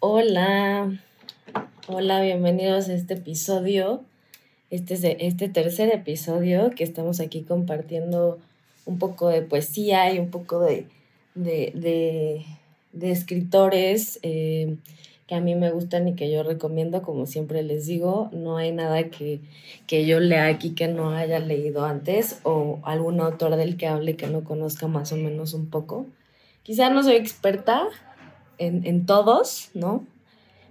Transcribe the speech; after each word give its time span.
Hola, 0.00 0.92
hola, 1.88 2.22
bienvenidos 2.22 2.88
a 2.88 2.94
este 2.94 3.14
episodio. 3.14 4.04
Este 4.70 4.94
es 4.94 5.02
este 5.02 5.48
tercer 5.48 5.92
episodio 5.92 6.70
que 6.70 6.84
estamos 6.84 7.18
aquí 7.18 7.42
compartiendo 7.42 8.38
un 8.86 9.00
poco 9.00 9.28
de 9.28 9.42
poesía 9.42 10.14
y 10.14 10.20
un 10.20 10.30
poco 10.30 10.60
de, 10.60 10.86
de, 11.34 12.44
escritores 13.02 14.20
eh, 14.22 14.76
que 15.26 15.34
a 15.34 15.40
mí 15.40 15.56
me 15.56 15.72
gustan 15.72 16.06
y 16.06 16.14
que 16.14 16.30
yo 16.30 16.44
recomiendo, 16.44 17.02
como 17.02 17.26
siempre 17.26 17.64
les 17.64 17.86
digo, 17.86 18.30
no 18.30 18.56
hay 18.56 18.70
nada 18.70 19.10
que, 19.10 19.40
que 19.88 20.06
yo 20.06 20.20
lea 20.20 20.46
aquí 20.46 20.76
que 20.76 20.86
no 20.86 21.10
haya 21.10 21.40
leído 21.40 21.84
antes 21.84 22.38
o 22.44 22.78
algún 22.84 23.18
autor 23.18 23.56
del 23.56 23.76
que 23.76 23.88
hable 23.88 24.14
que 24.14 24.28
no 24.28 24.44
conozca 24.44 24.86
más 24.86 25.10
o 25.10 25.16
menos 25.16 25.54
un 25.54 25.66
poco. 25.66 26.06
Quizá 26.62 26.88
no 26.88 27.02
soy 27.02 27.16
experta, 27.16 27.88
en, 28.58 29.06
todos, 29.06 29.70
¿no? 29.74 30.04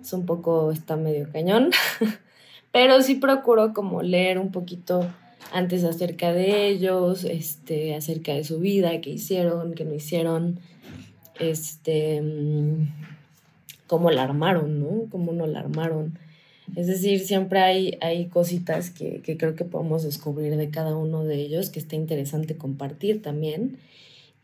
Es 0.01 0.13
un 0.13 0.25
poco, 0.25 0.71
está 0.71 0.96
medio 0.96 1.29
cañón, 1.32 1.71
pero 2.71 3.01
sí 3.01 3.15
procuro 3.15 3.73
como 3.73 4.01
leer 4.01 4.39
un 4.39 4.51
poquito 4.51 5.07
antes 5.51 5.83
acerca 5.83 6.33
de 6.33 6.68
ellos, 6.68 7.23
este, 7.23 7.96
acerca 7.96 8.33
de 8.33 8.43
su 8.43 8.60
vida, 8.60 9.00
qué 9.01 9.11
hicieron, 9.11 9.73
qué 9.73 9.86
no 9.86 9.93
hicieron, 9.93 10.60
este, 11.39 12.21
mm, 12.21 12.89
cómo 13.88 14.11
la 14.11 14.24
armaron, 14.24 14.79
¿no? 14.79 15.10
Cómo 15.10 15.32
no 15.32 15.47
la 15.47 15.60
armaron. 15.60 16.19
Es 16.75 16.88
decir, 16.88 17.21
siempre 17.21 17.61
hay, 17.61 17.97
hay 18.01 18.25
cositas 18.25 18.89
que, 18.89 19.21
que, 19.21 19.38
creo 19.38 19.55
que 19.55 19.63
podemos 19.63 20.04
descubrir 20.04 20.57
de 20.57 20.69
cada 20.69 20.97
uno 20.97 21.24
de 21.24 21.35
ellos 21.35 21.69
que 21.69 21.79
está 21.79 21.96
interesante 21.96 22.57
compartir 22.57 23.21
también 23.21 23.77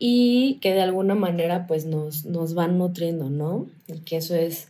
y 0.06 0.56
que 0.56 0.74
de 0.74 0.82
alguna 0.82 1.14
manera 1.14 1.66
pues 1.66 1.86
nos, 1.86 2.26
nos 2.26 2.52
van 2.52 2.76
nutriendo, 2.76 3.30
¿no? 3.30 3.64
Y 3.86 4.00
que 4.00 4.18
eso 4.18 4.34
es 4.34 4.68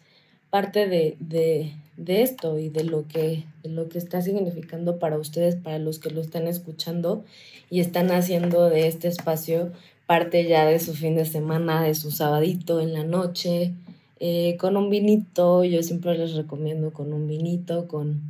parte 0.48 0.86
de, 0.86 1.72
esto 2.06 2.56
y 2.60 2.68
de 2.68 2.84
lo, 2.84 3.08
que, 3.08 3.44
de 3.64 3.70
lo 3.70 3.88
que 3.88 3.98
está 3.98 4.22
significando 4.22 5.00
para 5.00 5.18
ustedes, 5.18 5.56
para 5.56 5.80
los 5.80 5.98
que 5.98 6.10
lo 6.10 6.20
están 6.20 6.46
escuchando 6.46 7.24
y 7.68 7.80
están 7.80 8.12
haciendo 8.12 8.70
de 8.70 8.86
este 8.86 9.08
espacio 9.08 9.72
parte 10.06 10.46
ya 10.46 10.66
de 10.66 10.78
su 10.78 10.94
fin 10.94 11.16
de 11.16 11.24
semana, 11.24 11.82
de 11.82 11.96
su 11.96 12.12
sabadito 12.12 12.80
en 12.80 12.92
la 12.92 13.02
noche, 13.02 13.74
eh, 14.20 14.56
con 14.60 14.76
un 14.76 14.88
vinito, 14.88 15.64
yo 15.64 15.82
siempre 15.82 16.16
les 16.16 16.34
recomiendo 16.34 16.92
con 16.92 17.12
un 17.12 17.26
vinito, 17.26 17.88
con, 17.88 18.22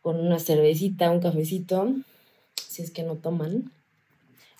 con 0.00 0.20
una 0.20 0.38
cervecita, 0.38 1.10
un 1.10 1.18
cafecito, 1.18 1.92
si 2.54 2.82
es 2.82 2.92
que 2.92 3.02
no 3.02 3.16
toman. 3.16 3.72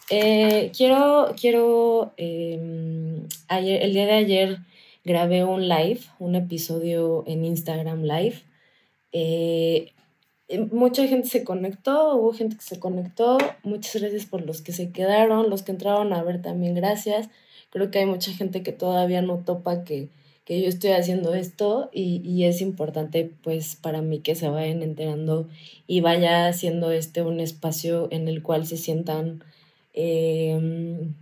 Eh, 0.09 0.71
quiero, 0.77 1.35
quiero, 1.41 2.13
em, 2.17 3.27
ayer, 3.49 3.83
el 3.83 3.93
día 3.93 4.07
de 4.07 4.13
ayer 4.13 4.59
grabé 5.05 5.45
un 5.45 5.69
live, 5.69 6.01
un 6.21 6.37
episodio 6.37 7.25
en 7.27 7.45
Instagram 7.45 8.03
Live. 8.05 8.43
Eh, 9.13 9.93
em, 10.49 10.69
mucha 10.73 11.07
gente 11.09 11.29
se 11.29 11.43
conectó, 11.45 12.17
hubo 12.17 12.33
gente 12.33 12.57
que 12.57 12.63
se 12.63 12.79
conectó. 12.79 13.39
Muchas 13.65 14.01
gracias 14.01 14.27
por 14.27 14.47
los 14.47 14.63
que 14.63 14.73
se 14.73 14.93
quedaron, 14.93 15.51
los 15.51 15.63
que 15.63 15.73
entraron 15.73 16.13
a 16.13 16.23
ver 16.23 16.41
también, 16.41 16.75
gracias. 16.75 17.29
Creo 17.71 17.91
que 17.91 17.99
hay 18.01 18.07
mucha 18.07 18.33
gente 18.33 18.63
que 18.63 18.73
todavía 18.73 19.23
no 19.23 19.39
topa 19.45 19.83
que, 19.85 20.09
que 20.45 20.63
yo 20.63 20.69
estoy 20.69 20.91
haciendo 20.93 21.35
esto 21.35 21.91
y, 21.93 22.23
y, 22.25 22.45
es 22.45 22.61
importante 22.61 23.33
pues 23.43 23.77
para 23.77 24.03
mí 24.03 24.21
que 24.21 24.35
se 24.37 24.49
vayan 24.49 24.83
enterando 24.83 25.49
y 25.89 26.01
vaya 26.01 26.47
haciendo 26.49 26.93
este 26.93 27.23
un 27.23 27.41
espacio 27.41 28.09
en 28.13 28.29
el 28.29 28.43
cual 28.43 28.67
se 28.67 28.77
sientan 28.77 29.43
Em, 29.97 31.15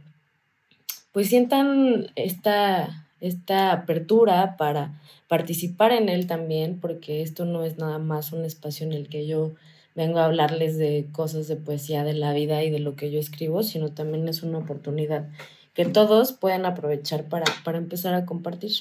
pues 1.12 1.28
sientan 1.28 2.10
esta, 2.16 3.08
esta 3.20 3.72
apertura 3.72 4.56
para 4.56 5.00
participar 5.28 5.92
en 5.92 6.08
él 6.08 6.26
también, 6.26 6.80
porque 6.80 7.22
esto 7.22 7.44
no 7.44 7.64
es 7.64 7.78
nada 7.78 7.98
más 7.98 8.32
un 8.32 8.44
espacio 8.44 8.84
en 8.84 8.92
el 8.92 9.08
que 9.08 9.26
yo 9.26 9.52
vengo 9.94 10.18
a 10.18 10.24
hablarles 10.24 10.76
de 10.76 11.06
cosas 11.12 11.46
de 11.46 11.56
poesía 11.56 12.02
de 12.02 12.14
la 12.14 12.32
vida 12.32 12.64
y 12.64 12.70
de 12.70 12.80
lo 12.80 12.96
que 12.96 13.12
yo 13.12 13.20
escribo, 13.20 13.62
sino 13.62 13.92
también 13.92 14.28
es 14.28 14.42
una 14.42 14.58
oportunidad 14.58 15.28
que 15.72 15.84
todos 15.84 16.32
puedan 16.32 16.66
aprovechar 16.66 17.28
para, 17.28 17.46
para 17.64 17.78
empezar 17.78 18.14
a 18.14 18.26
compartir. 18.26 18.72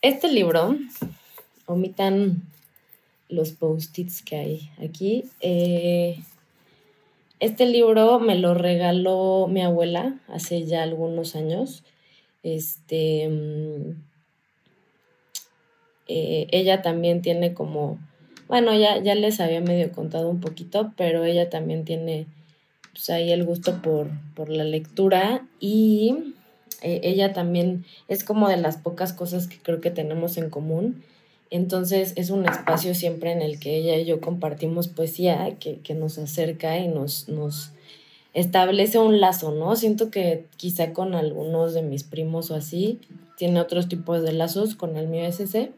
Este 0.00 0.32
libro, 0.32 0.76
omitan 1.66 2.42
los 3.28 3.52
post-its 3.52 4.22
que 4.22 4.36
hay 4.36 4.70
aquí, 4.82 5.24
eh, 5.40 6.22
este 7.40 7.66
libro 7.66 8.18
me 8.18 8.36
lo 8.36 8.54
regaló 8.54 9.46
mi 9.48 9.62
abuela 9.62 10.18
hace 10.28 10.64
ya 10.64 10.82
algunos 10.82 11.36
años. 11.36 11.84
Este, 12.42 13.28
mm, 13.28 14.02
eh, 16.08 16.46
ella 16.50 16.82
también 16.82 17.22
tiene 17.22 17.54
como, 17.54 17.98
bueno, 18.48 18.74
ya, 18.76 19.02
ya 19.02 19.14
les 19.14 19.40
había 19.40 19.60
medio 19.60 19.92
contado 19.92 20.28
un 20.28 20.40
poquito, 20.40 20.92
pero 20.96 21.24
ella 21.24 21.50
también 21.50 21.84
tiene 21.84 22.26
pues, 22.92 23.10
ahí 23.10 23.30
el 23.30 23.44
gusto 23.44 23.82
por, 23.82 24.08
por 24.34 24.48
la 24.48 24.64
lectura 24.64 25.46
y 25.60 26.34
eh, 26.82 27.00
ella 27.04 27.32
también 27.32 27.84
es 28.08 28.24
como 28.24 28.48
de 28.48 28.56
las 28.56 28.76
pocas 28.76 29.12
cosas 29.12 29.48
que 29.48 29.58
creo 29.58 29.80
que 29.80 29.90
tenemos 29.90 30.38
en 30.38 30.50
común 30.50 31.02
entonces 31.50 32.12
es 32.16 32.30
un 32.30 32.46
espacio 32.46 32.94
siempre 32.94 33.32
en 33.32 33.40
el 33.42 33.58
que 33.58 33.76
ella 33.76 33.96
y 33.96 34.04
yo 34.04 34.20
compartimos 34.20 34.88
poesía 34.88 35.56
que, 35.58 35.94
nos 35.94 36.18
acerca 36.18 36.78
y 36.78 36.88
nos, 36.88 37.28
nos 37.28 37.72
establece 38.34 38.98
un 38.98 39.20
lazo, 39.20 39.52
¿no? 39.52 39.74
Siento 39.76 40.10
que 40.10 40.46
quizá 40.56 40.92
con 40.92 41.14
algunos 41.14 41.72
de 41.72 41.82
mis 41.82 42.04
primos 42.04 42.50
o 42.50 42.54
así, 42.54 43.00
tiene 43.36 43.60
otros 43.60 43.88
tipos 43.88 44.22
de 44.22 44.32
lazos, 44.32 44.74
con 44.74 44.96
el 44.96 45.08
mío 45.08 45.24
es 45.24 45.40
ese, 45.40 45.72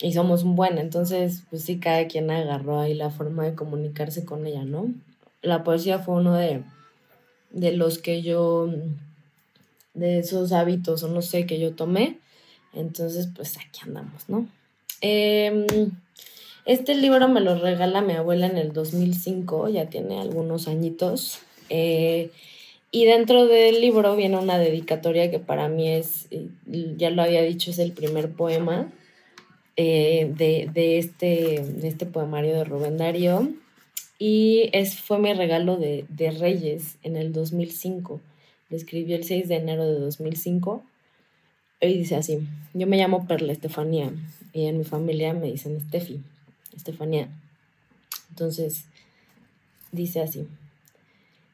y 0.00 0.14
somos 0.14 0.44
un 0.44 0.56
buen, 0.56 0.78
entonces 0.78 1.42
pues 1.50 1.62
sí, 1.62 1.78
cada 1.78 2.06
quien 2.06 2.30
agarró 2.30 2.80
ahí 2.80 2.94
la 2.94 3.10
forma 3.10 3.44
de 3.44 3.54
comunicarse 3.54 4.24
con 4.24 4.46
ella, 4.46 4.64
¿no? 4.64 4.92
La 5.42 5.62
poesía 5.62 5.98
fue 5.98 6.14
uno 6.14 6.34
de, 6.34 6.62
de 7.50 7.72
los 7.72 7.98
que 7.98 8.22
yo, 8.22 8.70
de 9.92 10.20
esos 10.20 10.52
hábitos 10.52 11.02
o 11.02 11.08
no 11.08 11.20
sé, 11.20 11.44
que 11.44 11.60
yo 11.60 11.74
tomé, 11.74 12.18
entonces 12.72 13.28
pues 13.34 13.58
aquí 13.58 13.80
andamos, 13.84 14.28
¿no? 14.28 14.48
Em, 15.00 15.66
este 16.66 16.94
libro 16.94 17.28
me 17.28 17.40
lo 17.40 17.58
regala 17.58 18.02
mi 18.02 18.12
abuela 18.12 18.46
en 18.46 18.58
el 18.58 18.72
2005, 18.72 19.68
ya 19.68 19.86
tiene 19.86 20.20
algunos 20.20 20.68
añitos. 20.68 21.40
Eh, 21.70 22.30
y 22.92 23.04
dentro 23.04 23.46
del 23.46 23.80
libro 23.80 24.16
viene 24.16 24.36
una 24.36 24.58
dedicatoria 24.58 25.30
que 25.30 25.38
para 25.38 25.68
mí 25.68 25.88
es, 25.88 26.28
ya 26.96 27.10
lo 27.10 27.22
había 27.22 27.42
dicho, 27.42 27.70
es 27.70 27.78
el 27.78 27.92
primer 27.92 28.32
poema 28.32 28.92
eh, 29.76 30.30
de, 30.36 30.98
este, 30.98 31.62
de 31.62 31.88
este 31.88 32.06
poemario 32.06 32.54
de 32.54 32.64
Rubén 32.64 32.98
Darío. 32.98 33.48
Y 34.18 34.68
es, 34.72 35.00
fue 35.00 35.18
mi 35.18 35.32
regalo 35.32 35.76
de, 35.76 36.04
de 36.08 36.30
Reyes 36.30 36.98
en 37.02 37.16
el 37.16 37.32
2005. 37.32 38.20
Lo 38.68 38.76
escribí 38.76 39.14
el 39.14 39.24
6 39.24 39.48
de 39.48 39.56
enero 39.56 39.86
de 39.86 39.98
2005. 39.98 40.82
Y 41.80 41.94
dice 41.94 42.16
así, 42.16 42.40
yo 42.74 42.86
me 42.86 42.98
llamo 42.98 43.26
Perla 43.26 43.52
Estefanía 43.52 44.12
y 44.52 44.66
en 44.66 44.78
mi 44.78 44.84
familia 44.84 45.32
me 45.32 45.46
dicen 45.46 45.80
Steffi, 45.80 46.20
Estefanía. 46.76 47.28
Entonces, 48.30 48.84
dice 49.92 50.22
así, 50.22 50.46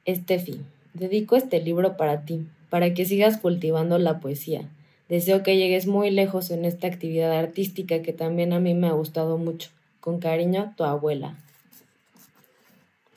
Steffi, 0.06 0.60
dedico 0.94 1.36
este 1.36 1.60
libro 1.60 1.96
para 1.96 2.24
ti, 2.24 2.46
para 2.70 2.94
que 2.94 3.04
sigas 3.04 3.38
cultivando 3.38 3.98
la 3.98 4.20
poesía. 4.20 4.68
Deseo 5.08 5.42
que 5.42 5.56
llegues 5.56 5.86
muy 5.86 6.10
lejos 6.10 6.50
en 6.50 6.64
esta 6.64 6.88
actividad 6.88 7.32
artística 7.32 8.02
que 8.02 8.12
también 8.12 8.52
a 8.52 8.60
mí 8.60 8.74
me 8.74 8.88
ha 8.88 8.92
gustado 8.92 9.38
mucho. 9.38 9.70
Con 10.00 10.18
cariño, 10.18 10.74
tu 10.76 10.84
abuela. 10.84 11.36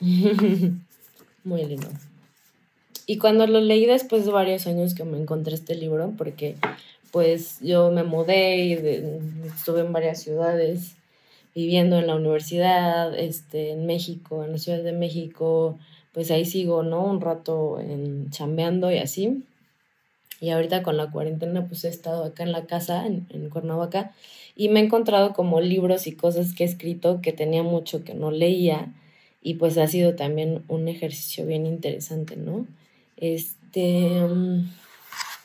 muy 1.44 1.64
lindo. 1.64 1.88
Y 3.06 3.18
cuando 3.18 3.46
lo 3.46 3.60
leí 3.60 3.86
después 3.86 4.24
de 4.24 4.30
varios 4.30 4.68
años 4.68 4.94
que 4.94 5.04
me 5.04 5.18
encontré 5.18 5.54
este 5.54 5.74
libro, 5.74 6.14
porque 6.16 6.56
pues 7.10 7.60
yo 7.60 7.90
me 7.90 8.04
mudé 8.04 8.56
y 8.56 8.72
estuve 9.46 9.80
en 9.80 9.92
varias 9.92 10.22
ciudades 10.22 10.96
viviendo 11.54 11.98
en 11.98 12.06
la 12.06 12.16
universidad, 12.16 13.18
este, 13.18 13.72
en 13.72 13.86
México, 13.86 14.44
en 14.44 14.52
la 14.52 14.58
Ciudad 14.58 14.82
de 14.82 14.92
México, 14.92 15.78
pues 16.12 16.30
ahí 16.30 16.44
sigo, 16.44 16.82
¿no? 16.82 17.04
Un 17.04 17.20
rato 17.20 17.80
en, 17.80 18.30
chambeando 18.30 18.90
y 18.92 18.98
así. 18.98 19.44
Y 20.40 20.50
ahorita 20.50 20.82
con 20.82 20.96
la 20.96 21.10
cuarentena, 21.10 21.66
pues 21.66 21.84
he 21.84 21.88
estado 21.88 22.24
acá 22.24 22.44
en 22.44 22.52
la 22.52 22.66
casa, 22.66 23.06
en, 23.06 23.26
en 23.30 23.50
Cuernavaca, 23.50 24.12
y 24.56 24.68
me 24.68 24.80
he 24.80 24.84
encontrado 24.84 25.32
como 25.32 25.60
libros 25.60 26.06
y 26.06 26.12
cosas 26.12 26.54
que 26.54 26.64
he 26.64 26.66
escrito 26.66 27.20
que 27.20 27.32
tenía 27.32 27.62
mucho 27.62 28.04
que 28.04 28.14
no 28.14 28.30
leía, 28.30 28.92
y 29.42 29.54
pues 29.54 29.76
ha 29.78 29.86
sido 29.86 30.14
también 30.14 30.62
un 30.68 30.88
ejercicio 30.88 31.46
bien 31.46 31.66
interesante, 31.66 32.36
¿no? 32.36 32.66
Este... 33.16 34.10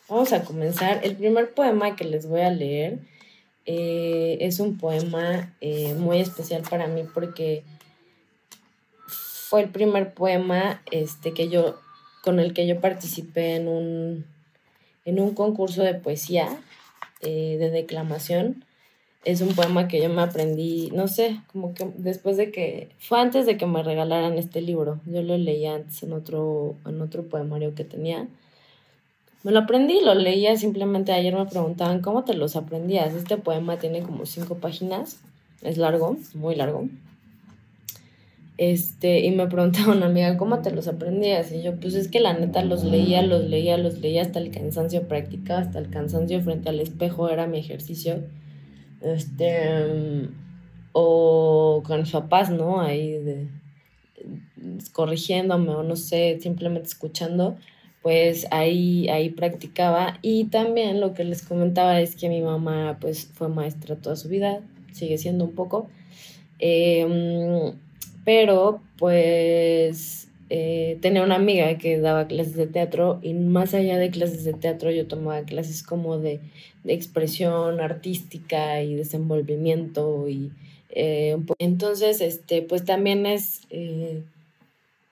Vamos 0.07 0.33
a 0.33 0.43
comenzar. 0.43 0.99
El 1.03 1.15
primer 1.15 1.53
poema 1.53 1.95
que 1.95 2.03
les 2.03 2.27
voy 2.27 2.41
a 2.41 2.51
leer 2.51 2.99
eh, 3.65 4.37
es 4.39 4.59
un 4.59 4.77
poema 4.77 5.55
eh, 5.61 5.95
muy 5.95 6.19
especial 6.19 6.61
para 6.69 6.87
mí 6.87 7.03
porque 7.11 7.63
fue 9.07 9.63
el 9.63 9.69
primer 9.69 10.13
poema 10.13 10.83
este, 10.91 11.33
que 11.33 11.49
yo, 11.49 11.79
con 12.23 12.39
el 12.39 12.53
que 12.53 12.67
yo 12.67 12.79
participé 12.79 13.55
en 13.55 13.67
un, 13.67 14.25
en 15.05 15.19
un 15.19 15.33
concurso 15.33 15.81
de 15.81 15.95
poesía 15.95 16.49
eh, 17.21 17.57
de 17.59 17.71
declamación. 17.71 18.63
Es 19.23 19.41
un 19.41 19.55
poema 19.55 19.87
que 19.87 19.99
yo 19.99 20.09
me 20.09 20.21
aprendí, 20.21 20.91
no 20.93 21.07
sé, 21.07 21.41
como 21.51 21.73
que 21.73 21.91
después 21.97 22.37
de 22.37 22.51
que, 22.51 22.89
fue 22.99 23.19
antes 23.19 23.47
de 23.47 23.57
que 23.57 23.65
me 23.65 23.81
regalaran 23.81 24.37
este 24.37 24.61
libro. 24.61 25.01
Yo 25.07 25.23
lo 25.23 25.35
leía 25.35 25.73
antes 25.73 26.03
en 26.03 26.13
otro, 26.13 26.75
en 26.85 27.01
otro 27.01 27.23
poemario 27.23 27.73
que 27.73 27.85
tenía. 27.85 28.27
Me 29.45 29.51
lo 29.51 29.59
aprendí, 29.59 30.01
lo 30.01 30.15
leía 30.15 30.57
simplemente 30.57 31.13
ayer 31.13 31.35
me 31.35 31.45
preguntaban 31.45 32.01
cómo 32.01 32.23
te 32.23 32.33
los 32.33 32.55
aprendías. 32.55 33.13
Este 33.13 33.37
poema 33.37 33.77
tiene 33.77 34.01
como 34.01 34.25
cinco 34.25 34.55
páginas, 34.55 35.19
es 35.61 35.77
largo, 35.77 36.17
muy 36.33 36.55
largo. 36.55 36.89
Este, 38.57 39.19
y 39.19 39.29
me 39.29 39.45
preguntaba 39.45 39.93
una 39.93 40.07
amiga, 40.07 40.35
¿cómo 40.37 40.63
te 40.63 40.71
los 40.71 40.87
aprendías? 40.87 41.51
Y 41.51 41.61
yo, 41.61 41.79
pues 41.79 41.93
es 41.93 42.07
que 42.07 42.21
la 42.21 42.33
neta 42.33 42.65
los 42.65 42.83
leía, 42.83 43.21
los 43.21 43.43
leía, 43.43 43.77
los 43.77 43.99
leía 43.99 44.23
hasta 44.23 44.39
el 44.39 44.49
cansancio, 44.49 45.07
practicaba 45.07 45.59
hasta 45.59 45.77
el 45.77 45.91
cansancio 45.91 46.41
frente 46.41 46.69
al 46.69 46.79
espejo, 46.79 47.29
era 47.29 47.45
mi 47.45 47.59
ejercicio. 47.59 48.23
Este, 49.01 50.27
o 50.91 51.83
con 51.85 51.99
mis 51.99 52.11
papás, 52.11 52.49
¿no? 52.49 52.81
Ahí 52.81 53.47
corrigiéndome 54.91 55.69
o 55.69 55.83
no 55.83 55.95
sé, 55.95 56.39
simplemente 56.41 56.87
escuchando, 56.87 57.57
pues 58.05 58.45
ahí, 58.51 59.09
ahí 59.09 59.31
practicaba. 59.31 60.19
Y 60.21 60.45
también 60.45 61.01
lo 61.01 61.15
que 61.15 61.23
les 61.23 61.41
comentaba 61.41 61.99
es 62.01 62.15
que 62.15 62.29
mi 62.29 62.39
mamá 62.39 62.99
pues 63.01 63.25
fue 63.33 63.49
maestra 63.49 63.95
toda 63.95 64.15
su 64.15 64.29
vida, 64.29 64.61
sigue 64.91 65.17
siendo 65.17 65.45
un 65.45 65.53
poco. 65.53 65.89
Eh, 66.59 67.73
pero 68.23 68.79
pues 68.99 70.27
eh, 70.51 70.99
tenía 71.01 71.23
una 71.23 71.33
amiga 71.33 71.79
que 71.79 71.97
daba 71.99 72.27
clases 72.27 72.55
de 72.55 72.67
teatro 72.67 73.17
y 73.23 73.33
más 73.33 73.73
allá 73.73 73.97
de 73.97 74.11
clases 74.11 74.43
de 74.43 74.53
teatro 74.53 74.91
yo 74.91 75.07
tomaba 75.07 75.41
clases 75.41 75.81
como 75.81 76.19
de, 76.19 76.41
expresión 76.85 77.79
artística 77.79 78.83
y 78.83 78.93
desenvolvimiento 78.93 80.29
y 80.29 80.51
eh, 80.91 81.35
entonces 81.57 82.21
este 82.21 82.61
pues 82.61 82.85
también 82.85 83.25
es 83.25 83.61
eh, 83.71 84.21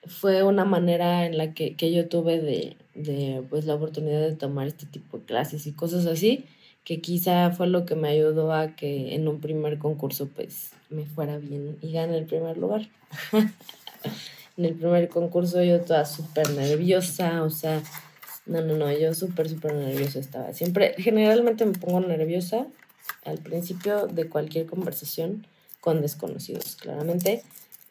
fue 0.06 0.44
una 0.44 0.66
manera 0.66 1.26
en 1.26 1.38
la 1.38 1.54
que, 1.54 1.76
yo 1.92 2.08
tuve 2.08 2.42
de, 2.42 2.78
de 2.96 3.44
pues 3.50 3.66
la 3.66 3.76
oportunidad 3.76 4.22
de 4.22 4.36
tomar 4.36 4.68
este 4.68 4.86
tipo 4.86 5.18
de 5.18 5.26
clases 5.26 5.68
y 5.68 5.74
cosas 5.74 6.06
así 6.06 6.46
que 6.84 7.00
quizá 7.00 7.52
fue 7.52 7.68
lo 7.68 7.86
que 7.86 7.96
me 7.96 8.10
ayudó 8.10 8.52
a 8.52 8.76
que 8.76 9.16
en 9.16 9.28
un 9.28 9.40
primer 9.40 9.78
concurso 9.78 10.28
pues 10.28 10.72
me 10.90 11.06
fuera 11.06 11.38
bien 11.38 11.78
y 11.82 11.92
gane 11.92 12.18
el 12.18 12.26
primer 12.26 12.58
lugar. 12.58 12.90
en 14.58 14.66
el 14.66 14.76
primer 14.76 15.08
concurso 15.10 15.64
yo 15.64 15.82
toda 15.82 16.06
súper 16.06 16.50
nerviosa, 16.52 17.44
o 17.44 17.50
sea, 17.50 17.82
no, 18.46 18.62
no, 18.62 18.76
no, 18.76 18.92
yo 18.92 19.14
súper, 19.14 19.50
súper 19.50 19.74
nerviosa 19.74 20.20
estaba. 20.20 20.54
Siempre, 20.54 20.96
generalmente 20.98 21.66
me 21.66 21.74
pongo 21.74 22.02
nerviosa 22.02 22.68
al 23.24 23.38
principio 23.40 24.08
de 24.08 24.28
cualquier 24.28 24.66
conversación 24.66 25.48
con 25.80 26.02
desconocidos, 26.02 26.76
claramente. 26.76 27.44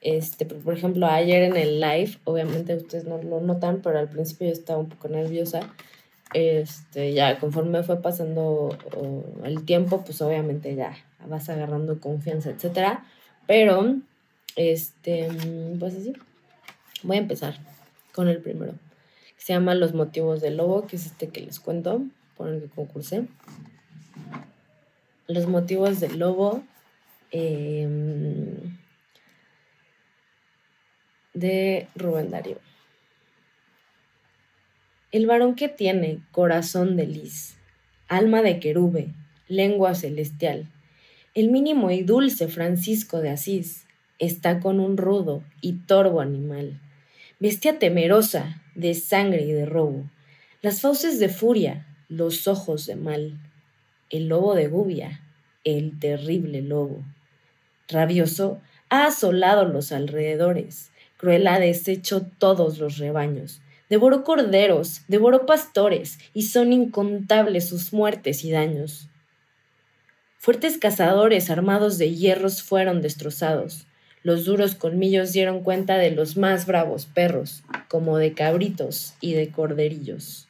Este, 0.02 0.44
por 0.44 0.75
ejemplo, 0.75 1.06
ayer 1.06 1.44
en 1.44 1.56
el 1.56 1.81
live, 1.81 2.19
obviamente 2.25 2.75
ustedes 2.75 3.04
no 3.04 3.19
lo 3.19 3.40
notan, 3.40 3.81
pero 3.82 3.99
al 3.99 4.08
principio 4.08 4.49
yo 4.49 4.52
estaba 4.52 4.81
un 4.81 4.88
poco 4.88 5.08
nerviosa 5.08 5.72
este, 6.34 7.12
ya 7.12 7.38
conforme 7.38 7.82
fue 7.82 8.00
pasando 8.00 8.76
el 9.44 9.64
tiempo, 9.64 10.02
pues 10.04 10.20
obviamente 10.22 10.75
ya 10.75 10.96
vas 11.26 11.49
agarrando 11.49 12.00
confianza, 12.00 12.50
etcétera. 12.50 13.04
Pero, 13.46 13.96
este, 14.56 15.28
pues 15.78 15.94
así, 15.94 16.14
voy 17.02 17.16
a 17.16 17.20
empezar 17.20 17.55
con 18.12 18.28
el 18.28 18.38
primero. 18.40 18.75
se 19.37 19.52
llama 19.52 19.75
Los 19.75 19.93
motivos 19.94 20.40
del 20.40 20.56
lobo, 20.58 20.87
que 20.87 20.96
es 20.96 21.06
este 21.06 21.28
que 21.28 21.40
les 21.40 21.60
cuento, 21.60 22.02
por 22.37 22.48
el 22.48 22.62
que 22.62 22.69
concursé. 22.69 23.25
Los 25.26 25.46
motivos 25.48 26.00
del 26.00 26.19
lobo. 26.19 26.62
Em, 27.31 28.78
de 31.34 31.88
Rubén 31.94 32.31
Darío. 32.31 32.58
El 35.11 35.26
varón 35.26 35.55
que 35.55 35.69
tiene 35.69 36.20
corazón 36.31 36.96
de 36.96 37.06
lis, 37.06 37.56
alma 38.08 38.43
de 38.43 38.61
querube, 38.61 39.08
lengua 39.49 39.94
celestial, 39.94 40.69
el 41.34 41.50
mínimo 41.50 41.90
y 41.90 42.02
dulce 42.02 42.49
Francisco 42.49 43.20
de 43.20 43.31
Asís, 43.31 43.87
está 44.19 44.61
con 44.61 44.81
un 44.81 44.96
rudo 44.96 45.43
y 45.61 45.73
torvo 45.73 46.20
animal, 46.20 46.81
bestia 47.40 47.79
temerosa 47.79 48.62
de 48.75 48.94
sangre 48.94 49.43
y 49.43 49.52
de 49.52 49.67
robo, 49.67 50.08
las 50.61 50.81
fauces 50.81 51.19
de 51.19 51.29
furia, 51.29 51.87
los 52.08 52.46
ojos 52.46 52.87
de 52.87 52.96
mal, 52.96 53.38
el 54.11 54.29
lobo 54.29 54.55
de 54.55 54.69
gubia, 54.69 55.23
el 55.64 55.99
terrible 55.99 56.62
lobo. 56.62 57.02
Rabioso, 57.88 58.61
ha 58.90 59.06
asolado 59.06 59.64
los 59.64 59.90
alrededores, 59.90 60.91
cruel 61.22 61.46
ha 61.46 61.60
deshecho 61.60 62.26
todos 62.38 62.78
los 62.78 62.98
rebaños, 62.98 63.62
Devoró 63.92 64.24
corderos, 64.24 65.02
devoró 65.06 65.44
pastores, 65.44 66.19
y 66.32 66.44
son 66.44 66.72
incontables 66.72 67.69
sus 67.69 67.92
muertes 67.92 68.42
y 68.42 68.50
daños. 68.50 69.10
Fuertes 70.38 70.78
cazadores 70.78 71.50
armados 71.50 71.98
de 71.98 72.14
hierros 72.14 72.62
fueron 72.62 73.02
destrozados. 73.02 73.86
Los 74.22 74.46
duros 74.46 74.76
colmillos 74.76 75.34
dieron 75.34 75.62
cuenta 75.62 75.98
de 75.98 76.10
los 76.10 76.38
más 76.38 76.64
bravos 76.64 77.04
perros, 77.04 77.64
como 77.88 78.16
de 78.16 78.32
cabritos 78.32 79.12
y 79.20 79.34
de 79.34 79.50
corderillos. 79.50 80.48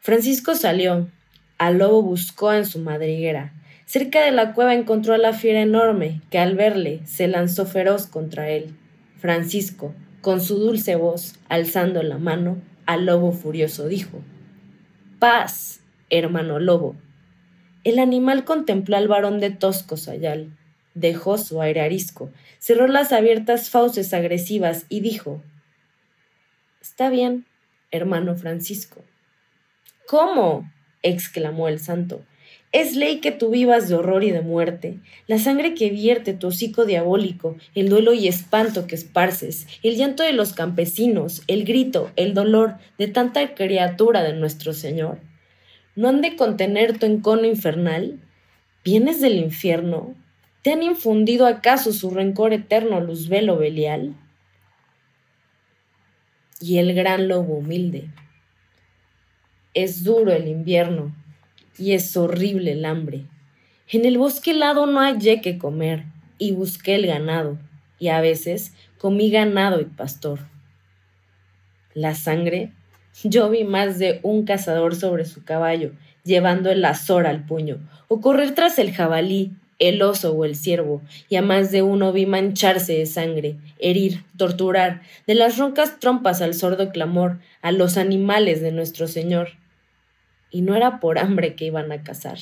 Francisco 0.00 0.56
salió. 0.56 1.08
Al 1.56 1.78
lobo 1.78 2.02
buscó 2.02 2.52
en 2.52 2.66
su 2.66 2.80
madriguera. 2.80 3.52
Cerca 3.86 4.24
de 4.24 4.32
la 4.32 4.54
cueva 4.54 4.74
encontró 4.74 5.14
a 5.14 5.18
la 5.18 5.34
fiera 5.34 5.60
enorme, 5.60 6.20
que 6.32 6.40
al 6.40 6.56
verle 6.56 7.02
se 7.06 7.28
lanzó 7.28 7.64
feroz 7.64 8.08
contra 8.08 8.50
él. 8.50 8.74
Francisco, 9.20 9.94
con 10.22 10.40
su 10.40 10.58
dulce 10.58 10.96
voz, 10.96 11.34
alzando 11.48 12.02
la 12.02 12.16
mano, 12.16 12.60
al 12.86 13.04
lobo 13.04 13.32
furioso 13.32 13.86
dijo, 13.86 14.22
Paz, 15.18 15.82
hermano 16.08 16.58
lobo. 16.58 16.96
El 17.84 17.98
animal 17.98 18.44
contempló 18.44 18.96
al 18.96 19.08
varón 19.08 19.38
de 19.38 19.50
tosco 19.50 19.98
sayal, 19.98 20.56
dejó 20.94 21.36
su 21.36 21.60
aire 21.60 21.82
arisco, 21.82 22.30
cerró 22.58 22.88
las 22.88 23.12
abiertas 23.12 23.68
fauces 23.68 24.14
agresivas 24.14 24.86
y 24.88 25.00
dijo, 25.00 25.42
Está 26.80 27.10
bien, 27.10 27.44
hermano 27.90 28.36
Francisco. 28.36 29.04
¿Cómo? 30.06 30.70
exclamó 31.02 31.68
el 31.68 31.78
santo. 31.78 32.22
Es 32.72 32.94
ley 32.94 33.18
que 33.18 33.32
tú 33.32 33.50
vivas 33.50 33.88
de 33.88 33.96
horror 33.96 34.22
y 34.22 34.30
de 34.30 34.42
muerte, 34.42 35.00
la 35.26 35.38
sangre 35.40 35.74
que 35.74 35.90
vierte 35.90 36.34
tu 36.34 36.48
hocico 36.48 36.84
diabólico, 36.84 37.56
el 37.74 37.88
duelo 37.88 38.14
y 38.14 38.28
espanto 38.28 38.86
que 38.86 38.94
esparces, 38.94 39.66
el 39.82 39.96
llanto 39.96 40.22
de 40.22 40.32
los 40.32 40.52
campesinos, 40.52 41.42
el 41.48 41.64
grito, 41.64 42.12
el 42.14 42.32
dolor 42.32 42.76
de 42.96 43.08
tanta 43.08 43.56
criatura 43.56 44.22
de 44.22 44.34
nuestro 44.34 44.72
Señor. 44.72 45.18
¿No 45.96 46.08
han 46.08 46.20
de 46.20 46.36
contener 46.36 46.96
tu 46.96 47.06
encono 47.06 47.44
infernal? 47.44 48.20
¿Vienes 48.84 49.20
del 49.20 49.38
infierno? 49.38 50.14
¿Te 50.62 50.72
han 50.72 50.84
infundido 50.84 51.46
acaso 51.46 51.92
su 51.92 52.10
rencor 52.10 52.52
eterno 52.52 53.00
Luzbelo 53.00 53.56
Belial? 53.56 54.14
Y 56.60 56.78
el 56.78 56.94
gran 56.94 57.26
lobo 57.26 57.54
humilde. 57.54 58.10
Es 59.74 60.04
duro 60.04 60.32
el 60.32 60.46
invierno, 60.46 61.12
y 61.80 61.94
es 61.94 62.16
horrible 62.16 62.72
el 62.72 62.84
hambre. 62.84 63.24
En 63.88 64.04
el 64.04 64.18
bosque 64.18 64.52
helado 64.52 64.86
no 64.86 65.00
hallé 65.00 65.40
que 65.40 65.58
comer, 65.58 66.04
y 66.38 66.52
busqué 66.52 66.94
el 66.94 67.06
ganado, 67.06 67.58
y 67.98 68.08
a 68.08 68.20
veces 68.20 68.72
comí 68.98 69.30
ganado 69.30 69.80
y 69.80 69.86
pastor. 69.86 70.40
La 71.94 72.14
sangre, 72.14 72.72
yo 73.24 73.50
vi 73.50 73.64
más 73.64 73.98
de 73.98 74.20
un 74.22 74.44
cazador 74.44 74.94
sobre 74.94 75.24
su 75.24 75.42
caballo, 75.42 75.92
llevando 76.22 76.70
el 76.70 76.84
azor 76.84 77.26
al 77.26 77.46
puño, 77.46 77.78
o 78.08 78.20
correr 78.20 78.54
tras 78.54 78.78
el 78.78 78.92
jabalí, 78.92 79.52
el 79.78 80.02
oso 80.02 80.32
o 80.32 80.44
el 80.44 80.56
ciervo, 80.56 81.00
y 81.30 81.36
a 81.36 81.42
más 81.42 81.70
de 81.72 81.82
uno 81.82 82.12
vi 82.12 82.26
mancharse 82.26 82.92
de 82.92 83.06
sangre, 83.06 83.56
herir, 83.78 84.24
torturar, 84.36 85.00
de 85.26 85.34
las 85.34 85.56
roncas 85.56 85.98
trompas 85.98 86.42
al 86.42 86.52
sordo 86.54 86.90
clamor, 86.90 87.38
a 87.62 87.72
los 87.72 87.96
animales 87.96 88.60
de 88.60 88.72
nuestro 88.72 89.08
Señor 89.08 89.59
y 90.50 90.62
no 90.62 90.74
era 90.74 91.00
por 91.00 91.18
hambre 91.18 91.54
que 91.54 91.66
iban 91.66 91.92
a 91.92 92.02
cazar. 92.02 92.38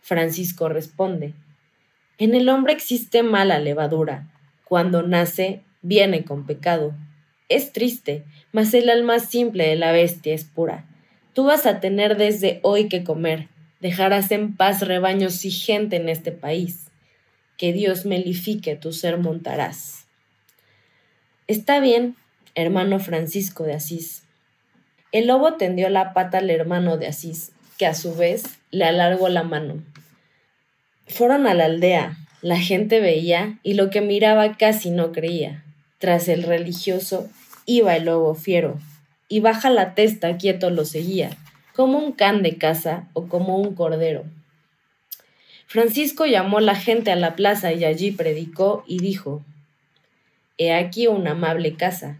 Francisco 0.00 0.68
responde, 0.68 1.34
en 2.18 2.34
el 2.34 2.48
hombre 2.48 2.72
existe 2.72 3.22
mala 3.22 3.58
levadura, 3.58 4.28
cuando 4.64 5.02
nace 5.02 5.62
viene 5.82 6.24
con 6.24 6.46
pecado. 6.46 6.94
Es 7.48 7.72
triste, 7.72 8.24
mas 8.52 8.72
el 8.74 8.88
alma 8.88 9.18
simple 9.18 9.66
de 9.66 9.76
la 9.76 9.92
bestia 9.92 10.34
es 10.34 10.44
pura. 10.44 10.86
Tú 11.32 11.44
vas 11.44 11.66
a 11.66 11.80
tener 11.80 12.16
desde 12.16 12.60
hoy 12.62 12.88
que 12.88 13.02
comer, 13.02 13.48
dejarás 13.80 14.30
en 14.30 14.56
paz 14.56 14.80
rebaños 14.80 15.44
y 15.44 15.50
gente 15.50 15.96
en 15.96 16.08
este 16.08 16.32
país. 16.32 16.90
Que 17.56 17.72
Dios 17.72 18.06
melifique 18.06 18.76
tu 18.76 18.92
ser 18.92 19.18
montarás. 19.18 20.06
Está 21.46 21.80
bien, 21.80 22.16
hermano 22.54 22.98
Francisco 22.98 23.64
de 23.64 23.74
Asís, 23.74 24.23
el 25.14 25.28
lobo 25.28 25.54
tendió 25.54 25.88
la 25.90 26.12
pata 26.12 26.38
al 26.38 26.50
hermano 26.50 26.96
de 26.96 27.06
Asís, 27.06 27.52
que 27.78 27.86
a 27.86 27.94
su 27.94 28.16
vez 28.16 28.58
le 28.72 28.84
alargó 28.84 29.28
la 29.28 29.44
mano. 29.44 29.80
Fueron 31.06 31.46
a 31.46 31.54
la 31.54 31.66
aldea, 31.66 32.16
la 32.42 32.58
gente 32.58 32.98
veía 32.98 33.60
y 33.62 33.74
lo 33.74 33.90
que 33.90 34.00
miraba 34.00 34.56
casi 34.56 34.90
no 34.90 35.12
creía. 35.12 35.62
Tras 35.98 36.26
el 36.26 36.42
religioso 36.42 37.28
iba 37.64 37.94
el 37.94 38.06
lobo 38.06 38.34
fiero, 38.34 38.80
y 39.28 39.38
baja 39.38 39.70
la 39.70 39.94
testa 39.94 40.36
quieto 40.36 40.70
lo 40.70 40.84
seguía, 40.84 41.30
como 41.76 41.98
un 41.98 42.10
can 42.10 42.42
de 42.42 42.56
caza 42.58 43.06
o 43.12 43.28
como 43.28 43.58
un 43.58 43.76
cordero. 43.76 44.24
Francisco 45.68 46.26
llamó 46.26 46.58
la 46.58 46.74
gente 46.74 47.12
a 47.12 47.16
la 47.16 47.36
plaza 47.36 47.72
y 47.72 47.84
allí 47.84 48.10
predicó 48.10 48.82
y 48.88 48.98
dijo 48.98 49.44
He 50.58 50.72
aquí 50.74 51.06
una 51.06 51.30
amable 51.30 51.76
casa. 51.76 52.18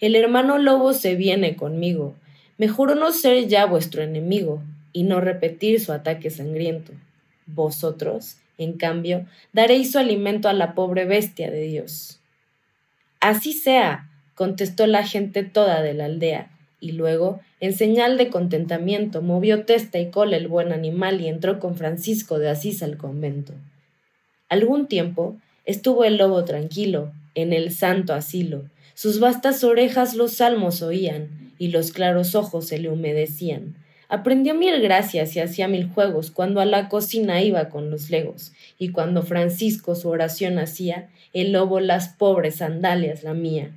El 0.00 0.16
hermano 0.16 0.58
lobo 0.58 0.92
se 0.92 1.14
viene 1.14 1.54
conmigo. 1.54 2.16
Me 2.58 2.68
juro 2.68 2.94
no 2.94 3.12
ser 3.12 3.48
ya 3.48 3.66
vuestro 3.66 4.02
enemigo 4.02 4.62
y 4.92 5.04
no 5.04 5.20
repetir 5.20 5.80
su 5.80 5.92
ataque 5.92 6.30
sangriento. 6.30 6.92
Vosotros, 7.46 8.36
en 8.58 8.74
cambio, 8.74 9.26
daréis 9.52 9.92
su 9.92 9.98
alimento 9.98 10.48
a 10.48 10.52
la 10.52 10.74
pobre 10.74 11.04
bestia 11.04 11.50
de 11.50 11.62
Dios. 11.62 12.20
Así 13.20 13.52
sea, 13.52 14.10
contestó 14.34 14.86
la 14.86 15.06
gente 15.06 15.44
toda 15.44 15.82
de 15.82 15.94
la 15.94 16.06
aldea, 16.06 16.50
y 16.80 16.92
luego, 16.92 17.40
en 17.60 17.74
señal 17.74 18.18
de 18.18 18.28
contentamiento, 18.28 19.22
movió 19.22 19.64
testa 19.64 20.00
y 20.00 20.10
cola 20.10 20.36
el 20.36 20.48
buen 20.48 20.72
animal 20.72 21.20
y 21.20 21.28
entró 21.28 21.60
con 21.60 21.76
Francisco 21.76 22.38
de 22.38 22.50
Asís 22.50 22.82
al 22.82 22.96
convento. 22.96 23.54
Algún 24.48 24.88
tiempo 24.88 25.36
estuvo 25.64 26.04
el 26.04 26.16
lobo 26.16 26.44
tranquilo, 26.44 27.12
en 27.34 27.52
el 27.52 27.72
santo 27.72 28.14
asilo, 28.14 28.64
sus 28.94 29.20
vastas 29.20 29.64
orejas 29.64 30.14
los 30.14 30.34
salmos 30.34 30.82
oían, 30.82 31.41
y 31.62 31.68
los 31.68 31.92
claros 31.92 32.34
ojos 32.34 32.66
se 32.66 32.78
le 32.80 32.88
humedecían. 32.88 33.76
Aprendió 34.08 34.52
mil 34.52 34.80
gracias 34.80 35.36
y 35.36 35.38
hacía 35.38 35.68
mil 35.68 35.88
juegos 35.88 36.32
cuando 36.32 36.60
a 36.60 36.64
la 36.64 36.88
cocina 36.88 37.40
iba 37.40 37.68
con 37.68 37.88
los 37.88 38.10
legos, 38.10 38.52
y 38.78 38.88
cuando 38.88 39.22
Francisco 39.22 39.94
su 39.94 40.08
oración 40.08 40.58
hacía, 40.58 41.08
el 41.32 41.52
lobo 41.52 41.78
las 41.78 42.08
pobres 42.08 42.56
sandalias 42.56 43.22
la 43.22 43.34
mía. 43.34 43.70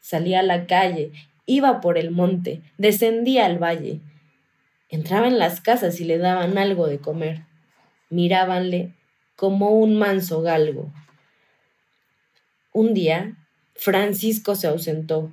Salía 0.00 0.38
a 0.38 0.42
la 0.44 0.68
calle, 0.68 1.10
iba 1.44 1.80
por 1.80 1.98
el 1.98 2.12
monte, 2.12 2.62
descendía 2.76 3.46
al 3.46 3.58
valle. 3.58 3.98
Entraba 4.88 5.26
en 5.26 5.40
las 5.40 5.60
casas 5.60 5.98
y 5.98 6.04
le 6.04 6.18
daban 6.18 6.56
algo 6.56 6.86
de 6.86 7.00
comer. 7.00 7.42
Mirábanle 8.10 8.94
como 9.34 9.70
un 9.70 9.98
manso 9.98 10.40
galgo. 10.40 10.92
Un 12.72 12.94
día, 12.94 13.36
Francisco 13.74 14.54
se 14.54 14.68
ausentó, 14.68 15.32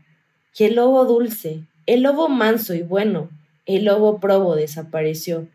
y 0.58 0.64
el 0.64 0.76
lobo 0.76 1.06
dulce, 1.06 1.64
el 1.86 2.02
lobo 2.02 2.30
manso 2.30 2.74
y 2.74 2.82
bueno, 2.82 3.30
el 3.66 3.86
lobo 3.86 4.20
probo 4.20 4.56
desapareció. 4.56 5.48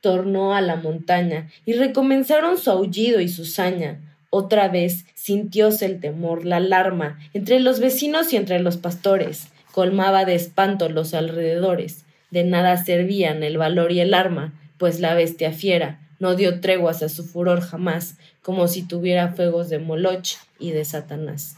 Tornó 0.00 0.54
a 0.54 0.60
la 0.60 0.76
montaña 0.76 1.48
y 1.64 1.72
recomenzaron 1.72 2.58
su 2.58 2.70
aullido 2.70 3.20
y 3.20 3.28
su 3.28 3.44
saña. 3.44 4.00
Otra 4.30 4.68
vez 4.68 5.04
sintióse 5.14 5.86
el 5.86 6.00
temor, 6.00 6.44
la 6.44 6.56
alarma, 6.56 7.18
entre 7.32 7.60
los 7.60 7.80
vecinos 7.80 8.32
y 8.32 8.36
entre 8.36 8.60
los 8.60 8.76
pastores. 8.76 9.48
Colmaba 9.72 10.24
de 10.24 10.34
espanto 10.34 10.88
los 10.88 11.14
alrededores. 11.14 12.04
De 12.30 12.44
nada 12.44 12.76
servían 12.76 13.42
el 13.42 13.58
valor 13.58 13.92
y 13.92 14.00
el 14.00 14.14
arma, 14.14 14.52
pues 14.78 15.00
la 15.00 15.14
bestia 15.14 15.52
fiera 15.52 16.00
no 16.18 16.34
dio 16.34 16.60
treguas 16.60 17.02
a 17.02 17.08
su 17.08 17.24
furor 17.24 17.60
jamás, 17.60 18.16
como 18.42 18.68
si 18.68 18.82
tuviera 18.82 19.32
fuegos 19.32 19.68
de 19.68 19.78
Moloch 19.78 20.36
y 20.58 20.70
de 20.70 20.84
Satanás. 20.84 21.56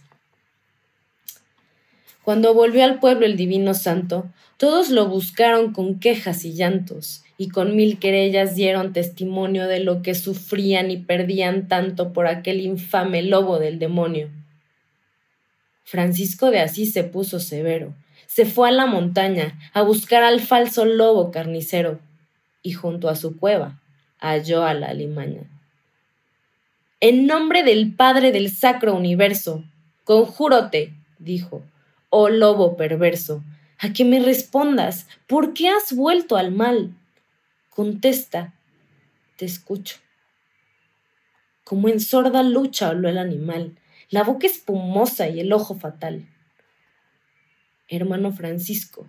Cuando 2.29 2.53
volvió 2.53 2.85
al 2.85 2.99
pueblo 2.99 3.25
el 3.25 3.39
divino 3.39 3.73
santo, 3.73 4.31
todos 4.59 4.91
lo 4.91 5.09
buscaron 5.09 5.73
con 5.73 5.99
quejas 5.99 6.45
y 6.45 6.53
llantos, 6.53 7.25
y 7.39 7.49
con 7.49 7.75
mil 7.75 7.99
querellas 7.99 8.55
dieron 8.55 8.93
testimonio 8.93 9.67
de 9.67 9.81
lo 9.81 10.03
que 10.03 10.15
sufrían 10.15 10.91
y 10.91 10.99
perdían 10.99 11.69
tanto 11.69 12.13
por 12.13 12.27
aquel 12.27 12.61
infame 12.61 13.23
lobo 13.23 13.59
del 13.59 13.79
demonio. 13.79 14.29
Francisco 15.85 16.51
de 16.51 16.61
Asís 16.61 16.93
se 16.93 17.03
puso 17.03 17.41
severo, 17.41 17.95
se 18.27 18.45
fue 18.45 18.69
a 18.69 18.73
la 18.73 18.85
montaña 18.85 19.59
a 19.73 19.81
buscar 19.81 20.23
al 20.23 20.41
falso 20.41 20.85
lobo 20.85 21.31
carnicero, 21.31 21.99
y 22.63 22.73
junto 22.73 23.09
a 23.09 23.17
su 23.17 23.39
cueva 23.39 23.81
halló 24.19 24.67
a 24.67 24.75
la 24.75 24.89
alimaña. 24.89 25.45
En 27.01 27.27
nombre 27.27 27.63
del 27.63 27.95
Padre 27.95 28.33
del 28.33 28.51
Sacro 28.51 28.95
Universo, 28.95 29.65
conjúrote, 30.05 30.93
dijo, 31.19 31.65
oh 32.11 32.29
lobo 32.29 32.77
perverso, 32.77 33.43
a 33.79 33.93
que 33.93 34.05
me 34.05 34.21
respondas, 34.21 35.07
¿por 35.27 35.55
qué 35.55 35.69
has 35.69 35.95
vuelto 35.95 36.37
al 36.37 36.51
mal? 36.51 36.95
Contesta, 37.71 38.55
te 39.37 39.45
escucho. 39.45 39.97
Como 41.65 41.89
en 41.89 42.01
sorda 42.01 42.43
lucha 42.43 42.89
habló 42.89 43.09
el 43.09 43.19
animal, 43.19 43.79
la 44.11 44.25
boca 44.25 44.47
espumosa 44.47 45.29
y 45.29 45.41
el 45.41 45.53
ojo 45.53 45.75
fatal. 45.75 46.27
Hermano 47.89 48.33
Francisco, 48.33 49.07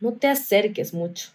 no 0.00 0.12
te 0.12 0.28
acerques 0.28 0.92
mucho. 0.92 1.30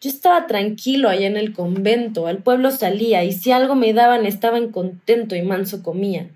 Yo 0.00 0.10
estaba 0.10 0.46
tranquilo 0.46 1.08
allá 1.08 1.26
en 1.26 1.36
el 1.36 1.52
convento, 1.52 2.26
al 2.26 2.42
pueblo 2.42 2.70
salía, 2.70 3.24
y 3.24 3.32
si 3.32 3.52
algo 3.52 3.74
me 3.74 3.92
daban 3.92 4.26
estaba 4.26 4.58
en 4.58 4.70
contento 4.70 5.34
y 5.34 5.42
manso 5.42 5.82
comía. 5.82 6.28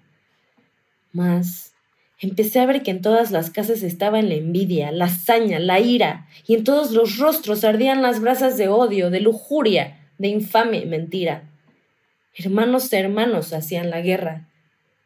Mas 1.12 1.75
Empecé 2.18 2.60
a 2.60 2.66
ver 2.66 2.82
que 2.82 2.90
en 2.90 3.02
todas 3.02 3.30
las 3.30 3.50
casas 3.50 3.82
estaba 3.82 4.22
la 4.22 4.34
envidia, 4.34 4.90
la 4.90 5.04
hazaña, 5.06 5.58
la 5.58 5.80
ira, 5.80 6.26
y 6.46 6.54
en 6.54 6.64
todos 6.64 6.92
los 6.92 7.18
rostros 7.18 7.62
ardían 7.62 8.00
las 8.00 8.20
brasas 8.20 8.56
de 8.56 8.68
odio, 8.68 9.10
de 9.10 9.20
lujuria, 9.20 10.08
de 10.16 10.28
infame 10.28 10.86
mentira. 10.86 11.44
Hermanos 12.34 12.90
hermanos 12.92 13.52
hacían 13.52 13.90
la 13.90 14.00
guerra, 14.00 14.48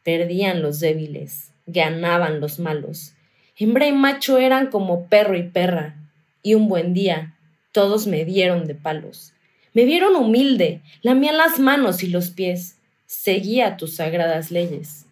perdían 0.05 0.63
los 0.63 0.79
débiles, 0.79 1.53
ganaban 1.67 2.41
los 2.41 2.61
malos. 2.61 3.15
Hembra 3.57 3.89
y 3.89 3.93
macho 3.93 4.39
eran 4.39 4.69
como 4.69 5.07
perro 5.09 5.37
y 5.37 5.43
perra, 5.43 5.97
y 6.43 6.55
un 6.55 6.69
buen 6.69 6.95
día 6.95 7.37
todos 7.73 8.07
me 8.07 8.25
dieron 8.25 8.67
de 8.67 8.75
palos. 8.75 9.33
Me 9.75 9.85
vieron 9.85 10.17
humilde, 10.17 10.81
lamía 11.03 11.33
las 11.33 11.59
manos 11.59 12.03
y 12.03 12.09
los 12.09 12.31
pies, 12.31 12.79
seguía 13.07 13.77
tus 13.77 13.97
sagradas 13.97 14.51
leyes. 14.51 15.07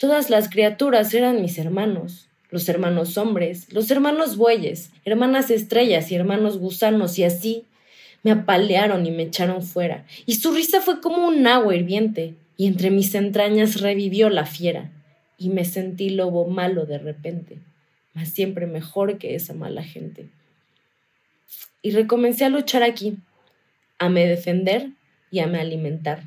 Todas 0.00 0.30
las 0.30 0.48
criaturas 0.48 1.12
eran 1.12 1.42
mis 1.42 1.58
hermanos, 1.58 2.30
los 2.48 2.66
hermanos 2.70 3.18
hombres, 3.18 3.70
los 3.70 3.90
hermanos 3.90 4.38
bueyes, 4.38 4.92
hermanas 5.04 5.50
estrellas 5.50 6.10
y 6.10 6.14
hermanos 6.14 6.56
gusanos, 6.56 7.18
y 7.18 7.24
así 7.24 7.66
me 8.22 8.30
apalearon 8.30 9.04
y 9.04 9.10
me 9.10 9.24
echaron 9.24 9.62
fuera, 9.62 10.06
y 10.24 10.36
su 10.36 10.52
risa 10.52 10.80
fue 10.80 11.02
como 11.02 11.28
un 11.28 11.46
agua 11.46 11.76
hirviente, 11.76 12.34
y 12.56 12.66
entre 12.66 12.90
mis 12.90 13.14
entrañas 13.14 13.82
revivió 13.82 14.30
la 14.30 14.46
fiera, 14.46 14.90
y 15.36 15.50
me 15.50 15.66
sentí 15.66 16.08
lobo 16.08 16.48
malo 16.48 16.86
de 16.86 16.96
repente, 16.96 17.58
mas 18.14 18.30
siempre 18.30 18.66
mejor 18.66 19.18
que 19.18 19.34
esa 19.34 19.52
mala 19.52 19.84
gente. 19.84 20.30
Y 21.82 21.90
recomencé 21.90 22.46
a 22.46 22.48
luchar 22.48 22.84
aquí, 22.84 23.18
a 23.98 24.08
me 24.08 24.26
defender 24.26 24.88
y 25.30 25.40
a 25.40 25.46
me 25.46 25.60
alimentar, 25.60 26.22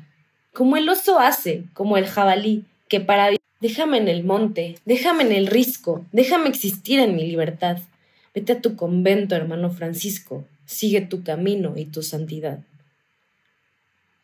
como 0.52 0.76
el 0.76 0.88
oso 0.88 1.18
hace, 1.18 1.64
como 1.72 1.96
el 1.96 2.06
jabalí, 2.06 2.66
que 2.88 3.00
para 3.00 3.30
Déjame 3.64 3.96
en 3.96 4.08
el 4.08 4.24
monte, 4.24 4.76
déjame 4.84 5.22
en 5.22 5.32
el 5.32 5.46
risco, 5.46 6.04
déjame 6.12 6.50
existir 6.50 7.00
en 7.00 7.16
mi 7.16 7.26
libertad. 7.26 7.78
Vete 8.34 8.52
a 8.52 8.60
tu 8.60 8.76
convento, 8.76 9.34
hermano 9.34 9.70
Francisco, 9.70 10.44
sigue 10.66 11.00
tu 11.00 11.22
camino 11.22 11.72
y 11.74 11.86
tu 11.86 12.02
santidad. 12.02 12.58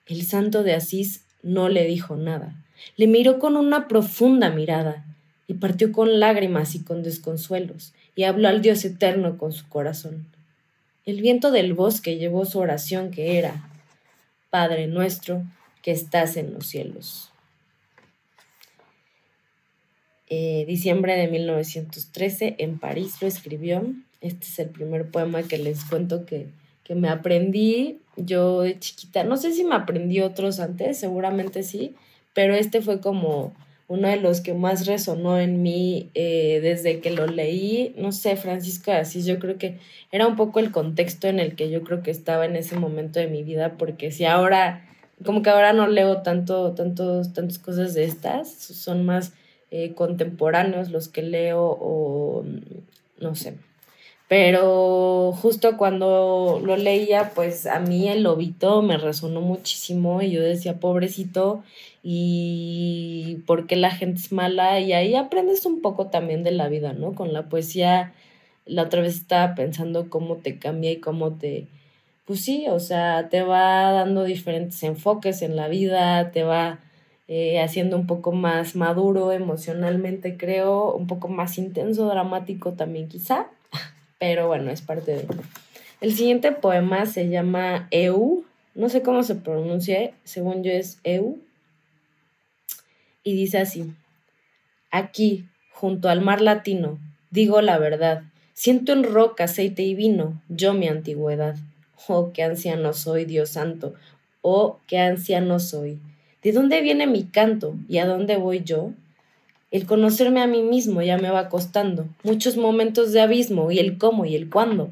El 0.06 0.26
santo 0.26 0.62
de 0.62 0.74
Asís 0.74 1.22
no 1.42 1.70
le 1.70 1.86
dijo 1.86 2.16
nada, 2.16 2.54
le 2.98 3.06
miró 3.06 3.38
con 3.38 3.56
una 3.56 3.88
profunda 3.88 4.50
mirada 4.50 5.06
y 5.48 5.54
partió 5.54 5.90
con 5.90 6.20
lágrimas 6.20 6.74
y 6.74 6.84
con 6.84 7.02
desconsuelos 7.02 7.94
y 8.14 8.24
habló 8.24 8.46
al 8.46 8.60
Dios 8.60 8.84
eterno 8.84 9.38
con 9.38 9.52
su 9.54 9.66
corazón. 9.70 10.26
El 11.06 11.22
viento 11.22 11.50
del 11.50 11.72
bosque 11.72 12.18
llevó 12.18 12.44
su 12.44 12.58
oración 12.58 13.10
que 13.10 13.38
era, 13.38 13.70
Padre 14.50 14.86
nuestro 14.86 15.42
que 15.80 15.92
estás 15.92 16.36
en 16.36 16.52
los 16.52 16.66
cielos. 16.66 17.29
Eh, 20.32 20.64
diciembre 20.66 21.16
de 21.16 21.26
1913 21.26 22.54
en 22.58 22.78
París 22.78 23.16
lo 23.20 23.26
escribió. 23.26 23.84
Este 24.20 24.46
es 24.46 24.58
el 24.60 24.68
primer 24.68 25.10
poema 25.10 25.42
que 25.42 25.58
les 25.58 25.84
cuento 25.84 26.24
que, 26.24 26.46
que 26.84 26.94
me 26.94 27.08
aprendí 27.08 27.98
yo 28.16 28.62
de 28.62 28.78
chiquita. 28.78 29.24
No 29.24 29.36
sé 29.36 29.52
si 29.52 29.64
me 29.64 29.74
aprendí 29.74 30.20
otros 30.20 30.60
antes, 30.60 30.98
seguramente 30.98 31.64
sí, 31.64 31.96
pero 32.32 32.54
este 32.54 32.80
fue 32.80 33.00
como 33.00 33.52
uno 33.88 34.06
de 34.06 34.18
los 34.18 34.40
que 34.40 34.54
más 34.54 34.86
resonó 34.86 35.40
en 35.40 35.62
mí 35.62 36.10
eh, 36.14 36.60
desde 36.62 37.00
que 37.00 37.10
lo 37.10 37.26
leí. 37.26 37.92
No 37.98 38.12
sé, 38.12 38.36
Francisco 38.36 38.92
de 38.92 38.98
Asís, 38.98 39.26
yo 39.26 39.40
creo 39.40 39.58
que 39.58 39.78
era 40.12 40.28
un 40.28 40.36
poco 40.36 40.60
el 40.60 40.70
contexto 40.70 41.26
en 41.26 41.40
el 41.40 41.56
que 41.56 41.70
yo 41.70 41.82
creo 41.82 42.04
que 42.04 42.12
estaba 42.12 42.46
en 42.46 42.54
ese 42.54 42.76
momento 42.76 43.18
de 43.18 43.26
mi 43.26 43.42
vida, 43.42 43.74
porque 43.78 44.12
si 44.12 44.26
ahora, 44.26 44.88
como 45.24 45.42
que 45.42 45.50
ahora 45.50 45.72
no 45.72 45.88
leo 45.88 46.22
tanto, 46.22 46.72
tantos, 46.74 47.32
tantas 47.32 47.58
cosas 47.58 47.92
de 47.94 48.04
estas, 48.04 48.48
son 48.52 49.04
más 49.04 49.32
eh, 49.70 49.94
contemporáneos 49.94 50.90
los 50.90 51.08
que 51.08 51.22
leo 51.22 51.76
o 51.80 52.44
no 53.20 53.34
sé. 53.34 53.56
Pero 54.30 55.32
justo 55.32 55.76
cuando 55.76 56.60
lo 56.64 56.76
leía, 56.76 57.32
pues 57.34 57.66
a 57.66 57.80
mí 57.80 58.08
el 58.08 58.22
lobito 58.22 58.80
me 58.80 58.96
resonó 58.96 59.40
muchísimo 59.40 60.22
y 60.22 60.30
yo 60.30 60.40
decía, 60.40 60.78
pobrecito, 60.78 61.64
y 62.04 63.42
por 63.46 63.66
qué 63.66 63.74
la 63.74 63.90
gente 63.90 64.20
es 64.20 64.30
mala. 64.30 64.78
Y 64.78 64.92
ahí 64.92 65.16
aprendes 65.16 65.66
un 65.66 65.82
poco 65.82 66.06
también 66.06 66.44
de 66.44 66.52
la 66.52 66.68
vida, 66.68 66.92
¿no? 66.92 67.12
Con 67.14 67.32
la 67.32 67.48
poesía, 67.48 68.12
la 68.66 68.84
otra 68.84 69.02
vez 69.02 69.16
estaba 69.16 69.56
pensando 69.56 70.08
cómo 70.08 70.36
te 70.36 70.60
cambia 70.60 70.92
y 70.92 71.00
cómo 71.00 71.32
te, 71.32 71.66
pues 72.24 72.40
sí, 72.44 72.66
o 72.68 72.78
sea, 72.78 73.28
te 73.30 73.42
va 73.42 73.90
dando 73.90 74.22
diferentes 74.22 74.80
enfoques 74.84 75.42
en 75.42 75.56
la 75.56 75.66
vida, 75.66 76.30
te 76.30 76.44
va 76.44 76.78
eh, 77.32 77.60
haciendo 77.60 77.96
un 77.96 78.08
poco 78.08 78.32
más 78.32 78.74
maduro 78.74 79.30
emocionalmente, 79.30 80.36
creo, 80.36 80.92
un 80.92 81.06
poco 81.06 81.28
más 81.28 81.58
intenso, 81.58 82.08
dramático 82.08 82.72
también 82.72 83.08
quizá, 83.08 83.46
pero 84.18 84.48
bueno, 84.48 84.72
es 84.72 84.82
parte 84.82 85.12
de... 85.12 85.26
El 86.00 86.12
siguiente 86.12 86.50
poema 86.50 87.06
se 87.06 87.28
llama 87.28 87.86
Eu, 87.92 88.42
no 88.74 88.88
sé 88.88 89.02
cómo 89.02 89.22
se 89.22 89.36
pronuncia, 89.36 90.10
según 90.24 90.64
yo 90.64 90.72
es 90.72 90.98
Eu, 91.04 91.38
y 93.22 93.36
dice 93.36 93.58
así, 93.58 93.92
aquí, 94.90 95.46
junto 95.70 96.08
al 96.08 96.22
mar 96.22 96.40
latino, 96.40 96.98
digo 97.30 97.60
la 97.60 97.78
verdad, 97.78 98.24
siento 98.54 98.92
en 98.92 99.04
roca, 99.04 99.44
aceite 99.44 99.84
y 99.84 99.94
vino, 99.94 100.42
yo 100.48 100.74
mi 100.74 100.88
antigüedad. 100.88 101.54
Oh, 102.08 102.32
qué 102.32 102.42
anciano 102.42 102.92
soy, 102.92 103.24
Dios 103.24 103.50
santo, 103.50 103.94
oh, 104.42 104.80
qué 104.88 104.98
anciano 104.98 105.60
soy. 105.60 106.00
¿De 106.42 106.52
dónde 106.52 106.80
viene 106.80 107.06
mi 107.06 107.24
canto 107.24 107.76
y 107.86 107.98
a 107.98 108.06
dónde 108.06 108.36
voy 108.36 108.62
yo? 108.64 108.92
El 109.70 109.84
conocerme 109.84 110.40
a 110.40 110.46
mí 110.46 110.62
mismo 110.62 111.02
ya 111.02 111.18
me 111.18 111.30
va 111.30 111.50
costando 111.50 112.08
muchos 112.22 112.56
momentos 112.56 113.12
de 113.12 113.20
abismo 113.20 113.70
y 113.70 113.78
el 113.78 113.98
cómo 113.98 114.24
y 114.24 114.34
el 114.34 114.48
cuándo. 114.48 114.90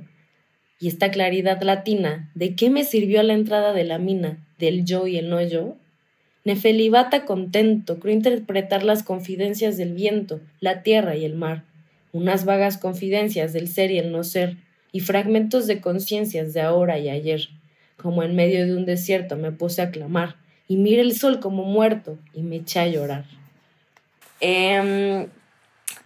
Y 0.78 0.88
esta 0.88 1.10
claridad 1.10 1.60
latina, 1.62 2.30
¿de 2.34 2.54
qué 2.54 2.68
me 2.68 2.84
sirvió 2.84 3.22
la 3.22 3.32
entrada 3.32 3.72
de 3.72 3.84
la 3.84 3.98
mina, 3.98 4.46
del 4.58 4.84
yo 4.84 5.06
y 5.06 5.16
el 5.16 5.30
no 5.30 5.40
yo? 5.40 5.76
Nefelibata 6.44 7.24
contento, 7.24 7.98
creo 7.98 8.14
interpretar 8.14 8.84
las 8.84 9.02
confidencias 9.02 9.76
del 9.76 9.94
viento, 9.94 10.40
la 10.60 10.82
tierra 10.82 11.16
y 11.16 11.24
el 11.24 11.34
mar, 11.34 11.64
unas 12.12 12.44
vagas 12.44 12.78
confidencias 12.78 13.52
del 13.52 13.68
ser 13.68 13.90
y 13.90 13.98
el 13.98 14.12
no 14.12 14.22
ser, 14.22 14.56
y 14.92 15.00
fragmentos 15.00 15.66
de 15.66 15.80
conciencias 15.80 16.52
de 16.52 16.60
ahora 16.60 16.98
y 16.98 17.08
ayer. 17.08 17.48
Como 17.96 18.22
en 18.22 18.36
medio 18.36 18.66
de 18.66 18.76
un 18.76 18.84
desierto 18.84 19.36
me 19.36 19.50
puse 19.50 19.82
a 19.82 19.90
clamar, 19.90 20.36
y 20.68 20.76
mire 20.76 21.02
el 21.02 21.18
sol 21.18 21.40
como 21.40 21.64
muerto 21.64 22.18
y 22.32 22.42
me 22.42 22.56
eché 22.56 22.78
a 22.80 22.86
llorar. 22.86 23.24
Em, 24.40 25.28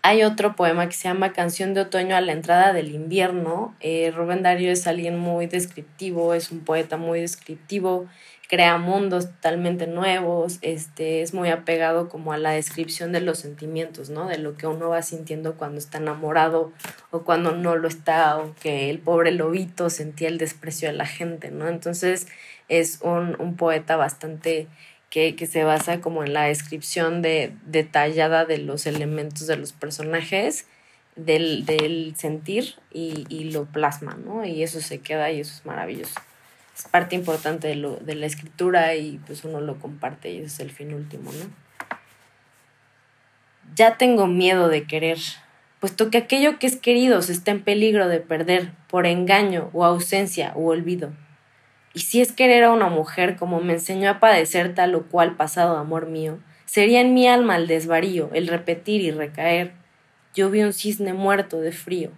hay 0.03 0.23
otro 0.23 0.57
poema 0.57 0.89
que 0.89 0.95
se 0.95 1.09
llama 1.09 1.33
Canción 1.33 1.75
de 1.75 1.83
Otoño 1.83 2.17
a 2.17 2.21
la 2.21 2.33
entrada 2.33 2.73
del 2.73 2.95
invierno. 2.95 3.75
Eh, 3.81 4.11
Rubén 4.15 4.43
Darío 4.43 4.73
es 4.73 4.87
alguien 4.87 5.19
muy 5.19 5.47
descriptivo, 5.47 6.35
es 6.35 6.51
un 6.51 6.61
poeta 6.61 6.97
muy 6.97 7.21
descriptivo, 7.21 8.07
crea 8.49 8.79
mundos 8.79 9.27
totalmente 9.27 9.87
nuevos, 9.87 10.59
este, 10.61 11.23
es 11.23 11.35
muy 11.35 11.49
apegado 11.49 12.09
como 12.09 12.33
a 12.33 12.39
la 12.39 12.51
descripción 12.51 13.11
de 13.13 13.21
los 13.21 13.39
sentimientos, 13.39 14.11
¿no? 14.11 14.29
De 14.29 14.39
lo 14.39 14.57
que 14.57 14.67
uno 14.67 14.91
va 14.91 15.03
sintiendo 15.03 15.55
cuando 15.55 15.79
está 15.79 15.99
enamorado 15.99 16.73
o 17.13 17.25
cuando 17.25 17.53
no 17.53 17.77
lo 17.77 17.89
está, 17.89 18.39
o 18.39 18.55
que 18.55 18.89
el 18.89 18.99
pobre 18.99 19.33
lobito 19.33 19.91
sentía 19.91 20.29
el 20.29 20.39
desprecio 20.39 20.89
de 20.89 20.95
la 20.95 21.07
gente, 21.07 21.51
¿no? 21.51 21.69
Entonces, 21.69 22.27
es 22.69 23.01
un, 23.03 23.55
poeta 23.57 23.97
bastante 23.97 24.67
que, 25.11 25.37
se 25.47 25.63
basa 25.63 26.01
como 26.01 26.25
en 26.25 26.33
la 26.33 26.45
descripción 26.45 27.21
de, 27.21 27.53
detallada 27.67 28.47
de 28.47 28.57
los 28.57 28.87
elementos 28.87 29.47
de 29.47 29.59
los 29.59 29.75
personajes, 29.75 30.67
del, 31.15 32.15
sentir 32.17 32.77
y, 32.91 33.51
lo 33.53 33.67
plasma, 33.67 34.17
¿no? 34.17 34.47
Y 34.47 34.63
eso 34.63 34.81
se 34.81 35.01
queda 35.01 35.31
y 35.31 35.41
eso 35.41 35.53
es 35.55 35.67
maravilloso. 35.67 36.19
Es 36.75 36.85
parte 36.89 37.15
importante 37.15 37.69
de, 37.69 37.75
lo, 37.75 37.97
de 37.97 38.15
la 38.15 38.25
escritura 38.25 38.95
y 38.95 39.21
pues 39.27 39.45
uno 39.45 39.61
lo 39.61 39.79
comparte 39.79 40.31
y 40.31 40.39
ese 40.39 40.47
es 40.47 40.61
el 40.61 40.71
fin 40.71 40.95
último, 40.95 41.31
¿no? 41.31 41.51
Ya 43.75 43.99
tengo 43.99 44.27
miedo 44.27 44.69
de 44.69 44.85
querer, 44.85 45.19
puesto 45.83 46.11
que 46.11 46.19
aquello 46.19 46.61
que 46.61 46.69
es 46.69 46.77
querido 46.77 47.23
se 47.23 47.33
está 47.33 47.51
en 47.51 47.65
peligro 47.65 48.07
de 48.07 48.21
perder 48.21 48.71
por 48.87 49.05
engaño 49.05 49.69
o 49.73 49.85
ausencia 49.85 50.53
o 50.55 50.67
olvido. 50.67 51.13
Y 51.93 52.03
si 52.03 52.21
es 52.21 52.31
querer 52.31 52.63
a 52.63 52.71
una 52.71 52.89
mujer 52.89 53.35
como 53.35 53.61
me 53.61 53.73
enseñó 53.73 54.09
a 54.09 54.21
padecer 54.21 54.77
tal 54.77 54.95
o 54.95 55.09
cual 55.09 55.35
pasado 55.35 55.77
amor 55.77 56.07
mío, 56.07 56.39
sería 56.67 57.01
en 57.01 57.15
mi 57.15 57.27
alma 57.27 57.57
el 57.57 57.67
desvarío, 57.67 58.31
el 58.33 58.47
repetir 58.47 59.01
y 59.01 59.11
recaer. 59.11 59.73
Yo 60.37 60.51
vi 60.51 60.63
un 60.63 60.73
cisne 60.73 61.15
muerto 61.15 61.61
de 61.61 61.73
frío, 61.73 62.13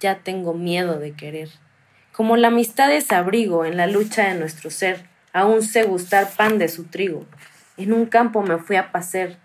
ya 0.00 0.16
tengo 0.24 0.52
miedo 0.52 0.98
de 0.98 1.12
querer. 1.12 1.50
Como 2.10 2.36
la 2.36 2.48
amistad 2.48 2.92
es 2.92 3.12
abrigo 3.12 3.64
en 3.64 3.76
la 3.76 3.86
lucha 3.86 4.26
de 4.26 4.34
nuestro 4.34 4.68
ser, 4.68 5.06
aún 5.32 5.62
sé 5.62 5.84
gustar 5.84 6.28
pan 6.36 6.58
de 6.58 6.66
su 6.66 6.86
trigo. 6.86 7.24
En 7.76 7.92
un 7.92 8.06
campo 8.06 8.42
me 8.42 8.58
fui 8.58 8.74
a 8.74 8.90
pasear 8.90 9.38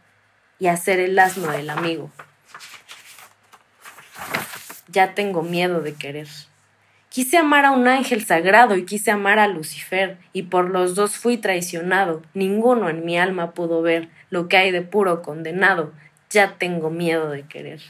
y 0.58 0.66
a 0.66 0.78
ser 0.78 1.00
el 1.00 1.20
asno 1.20 1.52
del 1.52 1.70
amigo. 1.70 2.10
Ya 4.92 5.14
tengo 5.14 5.42
miedo 5.42 5.82
de 5.82 5.94
querer. 5.94 6.28
Quise 7.10 7.38
amar 7.38 7.66
a 7.66 7.72
un 7.72 7.88
ángel 7.88 8.24
sagrado 8.26 8.78
y 8.78 8.86
quise 8.86 9.12
amar 9.12 9.38
a 9.38 9.48
Lucifer, 9.48 10.18
y 10.32 10.44
por 10.44 10.70
los 10.70 10.96
dos 10.96 11.18
fui 11.18 11.36
traicionado. 11.36 12.22
Ninguno 12.34 12.90
en 12.90 13.04
mi 13.04 13.18
alma 13.18 13.52
pudo 13.52 13.82
ver 13.82 14.08
lo 14.30 14.48
que 14.48 14.56
hay 14.56 14.72
de 14.72 14.82
puro 14.82 15.22
condenado. 15.22 15.92
Ya 16.30 16.56
tengo 16.58 16.90
miedo 16.90 17.30
de 17.30 17.44
querer. 17.44 17.82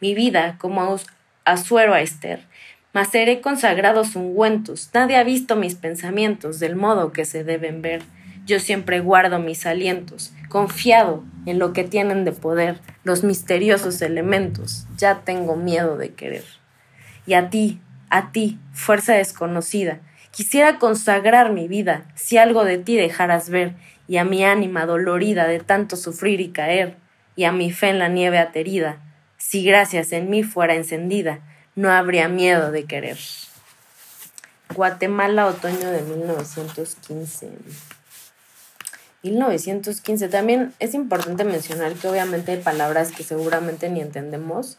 Mi 0.00 0.14
vida, 0.14 0.56
como 0.60 0.96
asuero 1.44 1.92
a 1.92 2.02
Esther, 2.02 2.46
mas 2.92 3.08
seré 3.08 3.40
consagrados 3.40 4.14
ungüentos. 4.14 4.90
Nadie 4.94 5.16
ha 5.16 5.24
visto 5.24 5.56
mis 5.56 5.74
pensamientos 5.74 6.60
del 6.60 6.76
modo 6.76 7.12
que 7.12 7.24
se 7.24 7.42
deben 7.42 7.82
ver. 7.82 8.02
Yo 8.44 8.58
siempre 8.60 9.00
guardo 9.00 9.38
mis 9.38 9.66
alientos, 9.66 10.32
confiado 10.48 11.24
en 11.46 11.58
lo 11.58 11.72
que 11.72 11.84
tienen 11.84 12.24
de 12.24 12.32
poder 12.32 12.80
los 13.04 13.24
misteriosos 13.24 14.02
elementos. 14.02 14.86
Ya 14.96 15.20
tengo 15.20 15.56
miedo 15.56 15.96
de 15.96 16.12
querer. 16.12 16.44
Y 17.26 17.34
a 17.34 17.50
ti, 17.50 17.80
a 18.10 18.32
ti, 18.32 18.58
fuerza 18.72 19.14
desconocida. 19.14 20.00
Quisiera 20.32 20.78
consagrar 20.78 21.52
mi 21.52 21.68
vida, 21.68 22.04
si 22.14 22.38
algo 22.38 22.64
de 22.64 22.78
ti 22.78 22.96
dejaras 22.96 23.48
ver, 23.48 23.74
y 24.08 24.16
a 24.16 24.24
mi 24.24 24.44
ánima 24.44 24.86
dolorida 24.86 25.46
de 25.46 25.60
tanto 25.60 25.96
sufrir 25.96 26.40
y 26.40 26.48
caer, 26.48 26.96
y 27.36 27.44
a 27.44 27.52
mi 27.52 27.70
fe 27.70 27.90
en 27.90 27.98
la 27.98 28.08
nieve 28.08 28.38
aterida, 28.38 28.98
si 29.36 29.64
gracias 29.64 30.12
en 30.12 30.30
mí 30.30 30.42
fuera 30.42 30.74
encendida, 30.74 31.40
no 31.74 31.90
habría 31.90 32.28
miedo 32.28 32.70
de 32.70 32.84
querer. 32.84 33.18
Guatemala, 34.74 35.46
otoño 35.46 35.90
de 35.90 36.02
1915. 36.02 37.50
1915. 39.22 40.28
También 40.28 40.72
es 40.78 40.94
importante 40.94 41.44
mencionar 41.44 41.92
que 41.94 42.08
obviamente 42.08 42.52
hay 42.52 42.58
palabras 42.58 43.12
que 43.12 43.22
seguramente 43.22 43.88
ni 43.88 44.00
entendemos, 44.00 44.76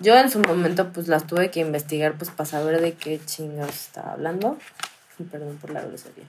yo 0.00 0.16
en 0.16 0.28
su 0.28 0.40
momento 0.40 0.92
pues 0.92 1.06
las 1.08 1.26
tuve 1.26 1.50
que 1.50 1.60
investigar 1.60 2.14
pues 2.14 2.30
para 2.30 2.46
saber 2.46 2.80
de 2.80 2.94
qué 2.94 3.20
chingados 3.24 3.74
estaba 3.74 4.12
hablando. 4.12 4.58
Y 5.18 5.24
perdón 5.24 5.56
por 5.60 5.70
la 5.70 5.82
grosería. 5.82 6.24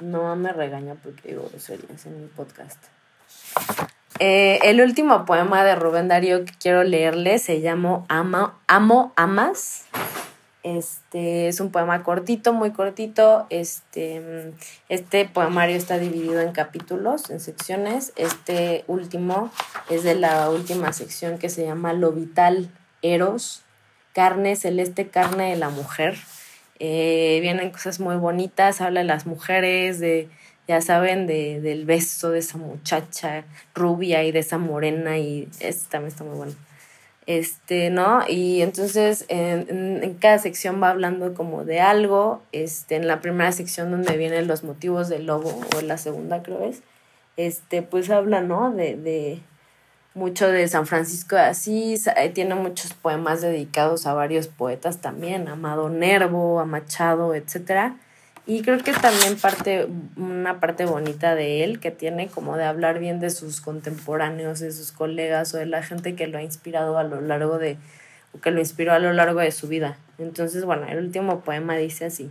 No 0.00 0.36
me 0.36 0.52
regaña 0.52 0.94
porque 0.94 1.30
digo 1.30 1.48
groserías 1.50 2.04
en 2.06 2.20
mi 2.20 2.26
podcast. 2.28 2.78
Eh, 4.18 4.58
el 4.64 4.82
último 4.82 5.24
poema 5.24 5.64
de 5.64 5.74
Rubén 5.76 6.08
Darío 6.08 6.44
que 6.44 6.52
quiero 6.60 6.84
leerle 6.84 7.38
se 7.38 7.62
llama 7.62 8.04
Amo, 8.08 8.52
Amo 8.66 9.14
Amas. 9.16 9.86
Este 10.62 11.48
es 11.48 11.60
un 11.60 11.70
poema 11.70 12.02
cortito, 12.02 12.52
muy 12.52 12.72
cortito. 12.72 13.46
Este, 13.48 14.52
este 14.90 15.24
poemario 15.24 15.76
está 15.76 15.98
dividido 15.98 16.40
en 16.40 16.52
capítulos, 16.52 17.30
en 17.30 17.40
secciones. 17.40 18.12
Este 18.16 18.84
último 18.86 19.50
es 19.88 20.02
de 20.02 20.14
la 20.14 20.50
última 20.50 20.92
sección 20.92 21.38
que 21.38 21.48
se 21.48 21.64
llama 21.64 21.94
Lo 21.94 22.12
Vital 22.12 22.70
Eros, 23.00 23.62
carne 24.12 24.54
celeste, 24.54 25.08
carne 25.08 25.50
de 25.50 25.56
la 25.56 25.70
mujer. 25.70 26.16
Eh, 26.78 27.38
vienen 27.40 27.70
cosas 27.70 27.98
muy 27.98 28.16
bonitas, 28.16 28.82
habla 28.82 29.00
de 29.00 29.06
las 29.06 29.26
mujeres, 29.26 29.98
de, 29.98 30.28
ya 30.68 30.82
saben, 30.82 31.26
de, 31.26 31.60
del 31.60 31.86
beso 31.86 32.30
de 32.30 32.40
esa 32.40 32.58
muchacha 32.58 33.44
rubia 33.74 34.24
y 34.24 34.32
de 34.32 34.38
esa 34.40 34.58
morena, 34.58 35.18
y 35.18 35.48
este 35.60 35.88
también 35.90 36.08
está 36.08 36.24
muy 36.24 36.36
bueno. 36.36 36.52
Este, 37.30 37.90
¿no? 37.90 38.24
Y 38.28 38.60
entonces 38.60 39.24
en, 39.28 40.02
en, 40.02 40.14
cada 40.14 40.38
sección 40.38 40.82
va 40.82 40.90
hablando 40.90 41.32
como 41.32 41.64
de 41.64 41.80
algo. 41.80 42.42
Este, 42.50 42.96
en 42.96 43.06
la 43.06 43.20
primera 43.20 43.52
sección 43.52 43.92
donde 43.92 44.16
vienen 44.16 44.48
los 44.48 44.64
motivos 44.64 45.08
del 45.08 45.26
lobo, 45.26 45.60
o 45.76 45.78
en 45.78 45.86
la 45.86 45.96
segunda 45.96 46.42
creo 46.42 46.64
es, 46.64 46.82
este, 47.36 47.82
pues 47.82 48.10
habla, 48.10 48.40
¿no? 48.40 48.72
De, 48.72 48.96
de, 48.96 49.38
mucho 50.12 50.48
de 50.48 50.66
San 50.66 50.88
Francisco 50.88 51.36
de 51.36 51.42
Asís, 51.42 52.10
tiene 52.34 52.56
muchos 52.56 52.94
poemas 52.94 53.42
dedicados 53.42 54.08
a 54.08 54.14
varios 54.14 54.48
poetas 54.48 55.00
también, 55.00 55.46
Amado 55.46 55.88
Nervo, 55.88 56.58
a 56.58 56.64
Machado, 56.64 57.36
etc. 57.36 57.92
Y 58.46 58.62
creo 58.62 58.78
que 58.78 58.92
también 58.92 59.36
parte, 59.36 59.86
una 60.16 60.60
parte 60.60 60.84
bonita 60.84 61.34
de 61.34 61.62
él 61.62 61.78
que 61.78 61.90
tiene 61.90 62.28
como 62.28 62.56
de 62.56 62.64
hablar 62.64 62.98
bien 62.98 63.20
de 63.20 63.30
sus 63.30 63.60
contemporáneos, 63.60 64.60
de 64.60 64.72
sus 64.72 64.92
colegas 64.92 65.54
o 65.54 65.58
de 65.58 65.66
la 65.66 65.82
gente 65.82 66.16
que 66.16 66.26
lo 66.26 66.38
ha 66.38 66.42
inspirado 66.42 66.98
a 66.98 67.04
lo 67.04 67.20
largo 67.20 67.58
de 67.58 67.76
o 68.32 68.40
que 68.40 68.50
lo 68.50 68.60
inspiró 68.60 68.92
a 68.92 68.98
lo 68.98 69.12
largo 69.12 69.40
de 69.40 69.52
su 69.52 69.68
vida. 69.68 69.96
Entonces, 70.18 70.64
bueno, 70.64 70.86
el 70.88 70.98
último 70.98 71.40
poema 71.40 71.76
dice 71.76 72.06
así. 72.06 72.30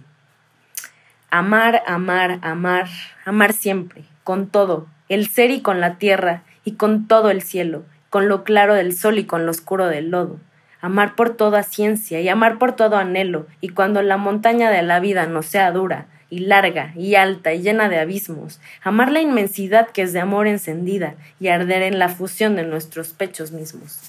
Amar, 1.29 1.83
amar, 1.85 2.39
amar, 2.41 2.87
amar 3.25 3.53
siempre, 3.53 4.03
con 4.23 4.47
todo, 4.47 4.87
el 5.09 5.27
ser 5.27 5.51
y 5.51 5.61
con 5.61 5.79
la 5.79 5.97
tierra, 5.97 6.43
y 6.63 6.73
con 6.73 7.07
todo 7.07 7.29
el 7.29 7.41
cielo, 7.41 7.83
con 8.09 8.27
lo 8.27 8.43
claro 8.43 8.73
del 8.73 8.95
sol 8.95 9.19
y 9.19 9.25
con 9.25 9.45
lo 9.45 9.51
oscuro 9.51 9.87
del 9.87 10.09
lodo. 10.09 10.39
Amar 10.81 11.15
por 11.15 11.35
toda 11.35 11.63
ciencia 11.63 12.21
y 12.21 12.29
amar 12.29 12.57
por 12.57 12.75
todo 12.75 12.97
anhelo, 12.97 13.47
y 13.61 13.69
cuando 13.69 14.01
la 14.01 14.17
montaña 14.17 14.71
de 14.71 14.81
la 14.81 14.99
vida 14.99 15.25
no 15.25 15.43
sea 15.43 15.71
dura, 15.71 16.07
y 16.29 16.39
larga, 16.39 16.93
y 16.95 17.15
alta, 17.15 17.53
y 17.53 17.61
llena 17.61 17.89
de 17.89 17.99
abismos, 17.99 18.61
amar 18.81 19.11
la 19.11 19.21
inmensidad 19.21 19.89
que 19.89 20.03
es 20.03 20.13
de 20.13 20.19
amor 20.19 20.47
encendida, 20.47 21.15
y 21.39 21.49
arder 21.49 21.81
en 21.81 21.99
la 21.99 22.09
fusión 22.09 22.55
de 22.55 22.63
nuestros 22.63 23.09
pechos 23.09 23.51
mismos. 23.51 23.99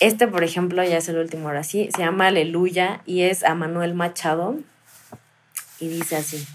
Este, 0.00 0.26
por 0.26 0.44
ejemplo, 0.44 0.82
ya 0.82 0.96
es 0.96 1.08
el 1.10 1.18
último 1.18 1.48
ahora 1.48 1.62
sí, 1.62 1.90
se 1.94 2.02
llama 2.02 2.28
Aleluya 2.28 3.02
y 3.04 3.22
es 3.22 3.44
a 3.44 3.54
Manuel 3.54 3.94
Machado 3.94 4.58
y 5.78 5.88
dice 5.88 6.16
así. 6.16 6.46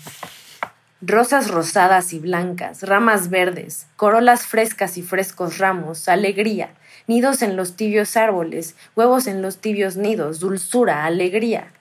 Rosas 1.01 1.51
rosadas 1.51 2.13
y 2.13 2.19
blancas, 2.19 2.81
ramas 2.83 3.29
verdes, 3.29 3.87
corolas 3.97 4.47
frescas 4.47 4.97
y 4.97 5.01
frescos 5.01 5.57
ramos, 5.57 6.07
alegría, 6.07 6.69
nidos 7.05 7.41
en 7.41 7.57
los 7.57 7.75
tibios 7.75 8.15
árboles, 8.15 8.77
huevos 8.95 9.27
en 9.27 9.41
los 9.41 9.57
tibios 9.57 9.97
nidos, 9.97 10.39
dulzura, 10.39 11.03
alegría. 11.03 11.73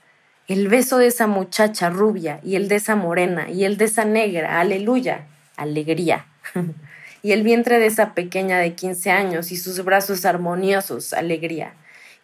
El 0.49 0.67
beso 0.67 0.99
de 0.99 1.07
esa 1.07 1.29
muchacha 1.29 1.91
rubia 1.91 2.41
y 2.43 2.57
el 2.57 2.67
de 2.67 2.75
esa 2.75 2.97
morena 2.97 3.49
y 3.49 3.65
el 3.65 3.77
de 3.77 3.85
esa 3.85 4.05
negra, 4.05 4.59
aleluya, 4.59 5.27
alegría. 5.57 6.27
y 7.23 7.31
el 7.31 7.45
vientre 7.45 7.79
de 7.79 7.87
esa 7.87 8.15
pequeña 8.15 8.59
de 8.59 8.75
quince 8.75 9.13
años 9.13 9.53
y 9.53 9.57
sus 9.57 9.83
brazos 9.85 10.25
armoniosos, 10.25 11.13
alegría, 11.13 11.75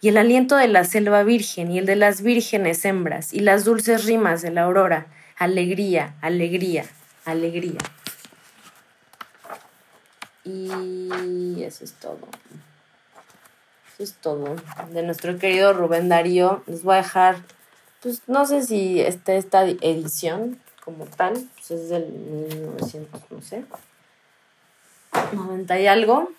y 0.01 0.09
el 0.09 0.17
aliento 0.17 0.57
de 0.57 0.67
la 0.67 0.85
selva 0.85 1.23
virgen 1.23 1.71
y 1.71 1.79
el 1.79 1.87
de 1.87 1.95
las 1.95 2.23
vírgenes 2.23 2.85
hembras 2.85 3.33
y 3.33 3.41
las 3.41 3.65
dulces 3.65 4.07
rimas 4.07 4.43
de 4.43 4.51
la 4.51 4.65
aurora, 4.65 5.07
alegría, 5.41 6.15
alegría, 6.21 6.85
alegría. 7.25 7.81
Y 10.45 11.63
eso 11.63 11.83
es 11.83 11.95
todo. 11.95 12.29
Eso 13.95 14.03
es 14.03 14.13
todo. 14.15 14.57
De 14.93 15.03
nuestro 15.03 15.39
querido 15.39 15.73
Rubén 15.73 16.11
Darío, 16.11 16.63
les 16.67 16.83
voy 16.83 16.95
a 16.95 16.99
dejar, 16.99 17.43
pues 18.03 18.23
no 18.27 18.45
sé 18.45 18.63
si 18.63 19.01
está 19.01 19.33
esta 19.33 19.65
edición 19.65 20.61
como 20.85 21.07
tal, 21.07 21.49
pues 21.55 21.71
es 21.71 21.89
del 21.89 22.13
1900, 22.13 23.23
no 23.31 23.43
sé. 23.43 23.65
90 25.33 25.81
y 25.81 25.87
algo, 25.87 26.31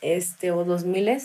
este, 0.00 0.50
o 0.50 0.64
2000, 0.64 1.22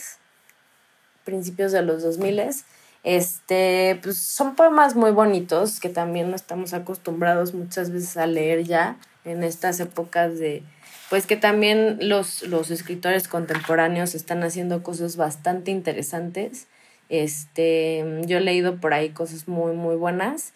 principios 1.26 1.72
de 1.72 1.82
los 1.82 2.04
2000. 2.04 2.54
Este, 3.04 4.00
pues 4.04 4.18
son 4.18 4.56
poemas 4.56 4.96
muy 4.96 5.12
bonitos 5.12 5.80
que 5.80 5.90
también 5.90 6.30
no 6.30 6.36
estamos 6.36 6.74
acostumbrados 6.74 7.54
muchas 7.54 7.92
veces 7.92 8.18
a 8.18 8.28
leer 8.28 8.64
ya 8.64 8.98
en 9.24 9.44
estas 9.44 9.80
épocas 9.80 10.38
de, 10.38 10.64
pues 11.10 11.26
que 11.26 11.38
también 11.38 11.98
los, 12.02 12.44
los 12.44 12.72
escritores 12.72 13.28
contemporáneos 13.28 14.16
están 14.16 14.44
haciendo 14.44 14.84
cosas 14.84 15.16
bastante 15.16 15.72
interesantes. 15.72 16.68
Este, 17.08 18.06
yo 18.26 18.38
he 18.38 18.42
leído 18.42 18.80
por 18.80 18.94
ahí 18.94 19.10
cosas 19.10 19.48
muy, 19.48 19.74
muy 19.74 19.96
buenas 19.96 20.54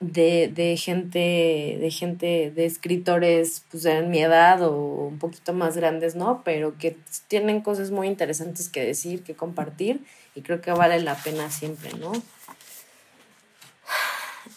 de, 0.00 0.50
de 0.54 0.76
gente, 0.76 1.78
de 1.80 1.90
gente, 1.90 2.52
de 2.54 2.66
escritores 2.66 3.64
pues 3.70 3.82
de 3.82 4.02
mi 4.02 4.20
edad 4.20 4.62
o 4.62 4.72
un 4.72 5.18
poquito 5.18 5.52
más 5.52 5.76
grandes, 5.76 6.14
¿no? 6.14 6.42
Pero 6.44 6.78
que 6.78 6.96
tienen 7.26 7.60
cosas 7.60 7.90
muy 7.90 8.06
interesantes 8.06 8.68
que 8.68 8.84
decir, 8.84 9.22
que 9.22 9.34
compartir 9.34 10.04
y 10.34 10.42
creo 10.42 10.60
que 10.60 10.70
vale 10.70 11.00
la 11.00 11.16
pena 11.16 11.50
siempre, 11.50 11.90
¿no? 11.98 12.12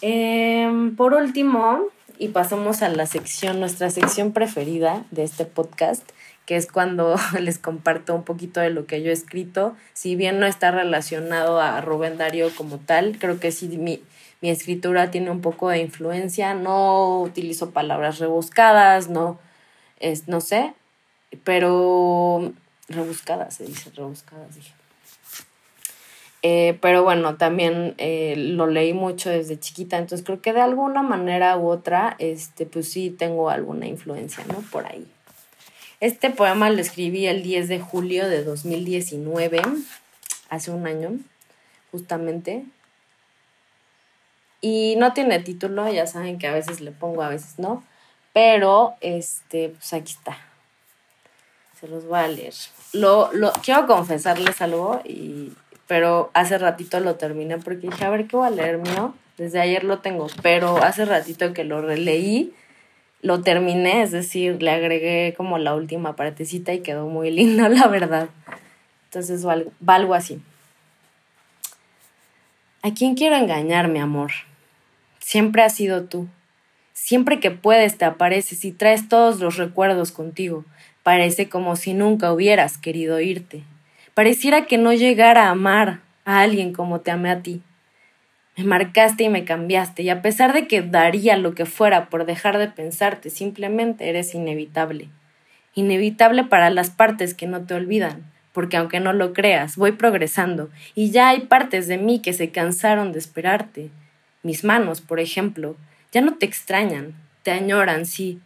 Em, 0.02 0.96
por 0.96 1.14
último, 1.14 1.88
y 2.18 2.30
pasamos 2.30 2.84
a 2.84 2.90
la 2.90 3.08
sección, 3.08 3.60
nuestra 3.60 3.90
sección 3.90 4.32
preferida 4.32 5.06
de 5.10 5.24
este 5.24 5.46
podcast, 5.46 6.08
que 6.46 6.56
es 6.56 6.68
cuando 6.72 7.16
les 7.40 7.58
comparto 7.58 8.14
un 8.14 8.24
poquito 8.24 8.60
de 8.60 8.70
lo 8.70 8.86
que 8.86 9.02
yo 9.02 9.10
he 9.10 9.14
escrito. 9.14 9.76
Si 9.94 10.16
bien 10.16 10.40
no 10.40 10.46
está 10.46 10.70
relacionado 10.70 11.60
a 11.60 11.82
Rubén 11.82 12.18
Darío 12.18 12.54
como 12.56 12.78
tal, 12.78 13.18
creo 13.20 13.40
que 13.40 13.52
sí 13.52 13.68
mi, 13.70 14.02
mi 14.42 14.50
escritura 14.50 15.12
tiene 15.12 15.30
un 15.30 15.42
poco 15.42 15.70
de 15.70 15.80
influencia, 15.80 16.54
no 16.54 17.22
utilizo 17.22 17.70
palabras 17.72 18.20
rebuscadas, 18.20 19.08
no, 19.10 19.40
es, 20.00 20.28
no 20.28 20.42
sé, 20.42 20.74
pero 21.44 22.52
rebuscadas, 22.90 23.56
se 23.56 23.66
dice, 23.66 23.92
rebuscadas, 23.96 24.56
dije. 24.56 24.74
Eh, 26.44 26.80
pero 26.82 27.04
bueno, 27.04 27.36
también 27.38 27.94
eh, 28.00 28.34
lo 28.36 28.66
leí 28.66 28.94
mucho 28.94 29.30
desde 29.30 29.60
chiquita, 29.60 30.00
entonces 30.00 30.26
creo 30.26 30.42
que 30.42 30.54
de 30.54 30.62
alguna 30.62 31.04
manera 31.04 31.56
u 31.58 31.68
otra, 31.68 32.16
este, 32.18 32.66
pues 32.66 32.92
sí 32.92 33.12
tengo 33.12 33.52
alguna 33.52 33.86
influencia, 33.86 34.44
¿no? 34.48 34.56
Por 34.72 34.88
ahí. 34.88 35.06
Este 36.00 36.32
poema 36.32 36.72
lo 36.72 36.82
escribí 36.82 37.28
el 37.28 37.44
10 37.44 37.68
de 37.68 37.80
julio 37.80 38.28
de 38.28 38.44
2019, 38.44 39.62
hace 40.50 40.72
un 40.72 40.88
año, 40.88 41.12
justamente. 41.92 42.66
Y 44.62 44.96
no 44.98 45.14
tiene 45.14 45.40
título, 45.40 45.92
ya 45.92 46.06
saben 46.06 46.38
que 46.38 46.48
a 46.48 46.54
veces 46.54 46.82
le 46.82 46.92
pongo, 46.92 47.24
a 47.24 47.30
veces 47.30 47.58
no. 47.58 47.84
Pero, 48.32 48.94
este, 49.02 49.70
pues 49.70 49.94
aquí 49.94 50.14
está. 50.14 50.38
Se 51.80 51.88
los 51.88 52.06
voy 52.06 52.20
a 52.20 52.28
leer. 52.28 52.54
Lo, 52.94 53.34
lo, 53.34 53.52
quiero 53.54 53.88
confesarles 53.88 54.62
algo, 54.62 55.02
y, 55.04 55.52
pero 55.88 56.30
hace 56.34 56.60
ratito 56.60 57.00
lo 57.00 57.16
terminé 57.16 57.58
porque 57.58 57.88
dije, 57.88 58.06
a 58.06 58.10
ver, 58.12 58.28
¿qué 58.28 58.38
voy 58.38 58.48
a 58.48 58.52
leer 58.52 58.78
mío? 58.78 59.16
Desde 59.38 59.60
ayer 59.60 59.84
lo 59.84 60.00
tengo, 60.00 60.28
pero 60.44 60.78
hace 60.78 61.06
ratito 61.06 61.54
que 61.54 61.64
lo 61.64 61.82
releí, 61.82 62.54
lo 63.22 63.42
terminé, 63.42 64.04
es 64.04 64.12
decir, 64.12 64.62
le 64.62 64.70
agregué 64.70 65.34
como 65.36 65.58
la 65.58 65.74
última 65.74 66.16
partecita 66.16 66.74
y 66.74 66.82
quedó 66.82 67.08
muy 67.08 67.32
lindo, 67.32 67.68
la 67.68 67.88
verdad. 67.88 68.30
Entonces 69.06 69.46
va 69.46 69.96
algo 69.96 70.14
así. 70.14 70.40
¿A 72.84 72.94
quién 72.94 73.16
quiero 73.16 73.36
engañar, 73.36 73.88
mi 73.88 74.00
amor? 74.00 74.32
Siempre 75.32 75.64
has 75.64 75.74
sido 75.74 76.04
tú. 76.04 76.28
Siempre 76.92 77.40
que 77.40 77.52
puedes 77.52 77.98
te 77.98 78.04
apareces 78.04 78.66
y 78.66 78.74
traes 78.74 79.08
todos 79.08 79.40
los 79.40 79.56
recuerdos 79.56 80.12
contigo. 80.12 80.66
Parece 81.04 81.48
como 81.48 81.78
si 81.78 81.94
nunca 81.94 82.34
hubieras 82.34 82.78
querido 82.78 83.18
irte. 83.22 83.64
Pareciera 84.14 84.66
que 84.66 84.78
no 84.78 84.92
llegara 84.92 85.46
a 85.46 85.52
amar 85.52 86.02
a 86.26 86.42
alguien 86.42 86.74
como 86.74 87.00
te 87.00 87.12
amé 87.12 87.30
a 87.30 87.42
ti. 87.42 87.62
Me 88.58 88.66
marcaste 88.66 89.24
y 89.24 89.30
me 89.30 89.46
cambiaste, 89.46 90.04
y 90.04 90.10
a 90.10 90.22
pesar 90.22 90.52
de 90.52 90.68
que 90.68 90.82
daría 90.82 91.38
lo 91.38 91.56
que 91.56 91.66
fuera 91.66 92.10
por 92.10 92.26
dejar 92.26 92.58
de 92.58 92.68
pensarte, 92.68 93.30
simplemente 93.30 94.10
eres 94.10 94.36
inevitable. 94.36 95.08
Inevitable 95.76 96.44
para 96.44 96.70
las 96.70 96.90
partes 96.90 97.34
que 97.34 97.48
no 97.48 97.62
te 97.66 97.74
olvidan, 97.74 98.30
porque 98.52 98.76
aunque 98.76 99.00
no 99.00 99.14
lo 99.14 99.32
creas, 99.32 99.78
voy 99.78 99.94
progresando, 99.94 100.70
y 100.94 101.12
ya 101.12 101.30
hay 101.30 101.40
partes 101.46 101.88
de 101.88 101.98
mí 101.98 102.20
que 102.20 102.34
se 102.34 102.50
cansaron 102.50 103.14
de 103.14 103.20
esperarte, 103.20 103.92
mis 104.44 104.64
manos, 104.64 105.02
por 105.02 105.20
ejemplo, 105.20 105.76
ya 106.12 106.22
no 106.22 106.38
te 106.38 106.46
extrañan, 106.46 107.16
te 107.44 107.52
añoran, 107.52 108.06
sí, 108.06 108.40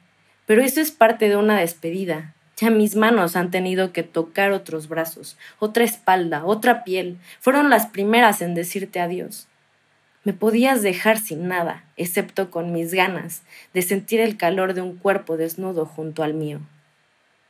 pero 0.45 0.61
eso 0.61 0.81
es 0.81 0.91
parte 0.91 1.29
de 1.29 1.37
una 1.37 1.59
despedida. 1.59 2.33
Ya 2.57 2.69
mis 2.69 2.95
manos 2.95 3.35
han 3.35 3.51
tenido 3.51 3.91
que 3.91 4.03
tocar 4.03 4.51
otros 4.51 4.87
brazos, 4.87 5.37
otra 5.59 5.83
espalda, 5.83 6.45
otra 6.45 6.83
piel. 6.85 7.17
Fueron 7.41 7.69
las 7.69 7.87
primeras 7.87 8.41
en 8.41 8.55
decirte 8.55 9.01
adiós. 9.01 9.47
Me 10.23 10.33
podías 10.33 10.81
dejar 10.81 11.19
sin 11.19 11.47
nada, 11.47 11.83
excepto 11.97 12.49
con 12.49 12.71
mis 12.71 12.93
ganas 12.93 13.43
de 13.73 13.81
sentir 13.81 14.21
el 14.21 14.37
calor 14.37 14.73
de 14.73 14.81
un 14.81 14.95
cuerpo 14.95 15.37
desnudo 15.37 15.85
junto 15.85 16.23
al 16.23 16.33
mío. 16.33 16.61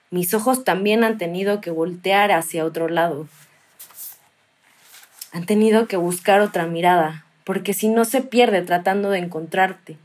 Mis 0.10 0.34
ojos 0.34 0.64
también 0.64 1.04
han 1.04 1.18
tenido 1.18 1.62
que 1.62 1.72
voltear 1.72 2.32
hacia 2.32 2.66
otro 2.66 2.90
lado. 2.90 3.28
Han 5.32 5.46
tenido 5.46 5.88
que 5.88 5.98
buscar 5.98 6.42
otra 6.42 6.66
mirada, 6.66 7.25
porque 7.46 7.74
si 7.74 7.88
no 7.88 8.04
se 8.04 8.22
pierde 8.22 8.62
tratando 8.64 9.12
de 9.12 9.20
encontrarte. 9.20 9.98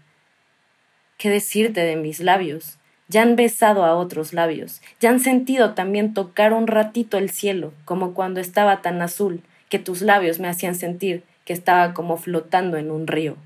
¿Qué 1.19 1.29
decirte 1.31 1.81
de 1.81 1.97
mis 1.97 2.21
labios? 2.21 2.79
Ya 3.09 3.23
han 3.23 3.35
besado 3.35 3.85
a 3.85 3.97
otros 3.97 4.33
labios, 4.33 4.81
ya 5.01 5.11
han 5.11 5.19
sentido 5.19 5.75
también 5.75 6.15
tocar 6.15 6.53
un 6.53 6.69
ratito 6.69 7.19
el 7.19 7.31
cielo, 7.31 7.73
como 7.85 8.15
cuando 8.15 8.39
estaba 8.39 8.83
tan 8.83 9.03
azul, 9.03 9.43
que 9.69 9.81
tus 9.81 10.01
labios 10.03 10.39
me 10.39 10.47
hacían 10.47 10.77
sentir 10.77 11.25
que 11.45 11.53
estaba 11.53 11.93
como 11.93 12.17
flotando 12.17 12.77
en 12.77 12.93
un 12.93 13.09
río. 13.09 13.37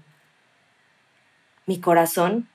Mi 1.64 1.80
corazón, 1.80 2.46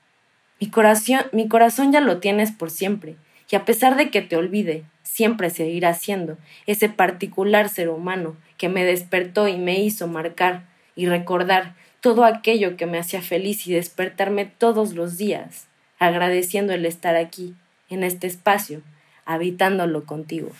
mi 0.60 0.70
corazón, 0.70 1.22
mi 1.32 1.48
corazón 1.48 1.90
ya 1.90 2.00
lo 2.00 2.18
tienes 2.20 2.52
por 2.52 2.70
siempre, 2.70 3.16
y 3.50 3.56
a 3.56 3.64
pesar 3.64 3.96
de 3.96 4.10
que 4.10 4.22
te 4.22 4.36
olvide, 4.36 4.84
siempre 5.02 5.50
seguirá 5.50 5.94
siendo 5.94 6.38
ese 6.66 6.88
particular 6.88 7.68
ser 7.68 7.88
humano 7.88 8.36
que 8.56 8.68
me 8.68 8.84
despertó 8.84 9.48
y 9.48 9.56
me 9.56 9.80
hizo 9.80 10.06
marcar 10.06 10.69
y 10.94 11.06
recordar 11.06 11.74
todo 12.00 12.24
aquello 12.24 12.76
que 12.76 12.86
me 12.86 12.98
hacía 12.98 13.22
feliz 13.22 13.66
y 13.66 13.72
despertarme 13.72 14.46
todos 14.46 14.94
los 14.94 15.18
días, 15.18 15.66
agradeciendo 15.98 16.72
el 16.72 16.86
estar 16.86 17.16
aquí, 17.16 17.54
en 17.88 18.04
este 18.04 18.26
espacio, 18.26 18.82
habitándolo 19.24 20.06
contigo. 20.06 20.50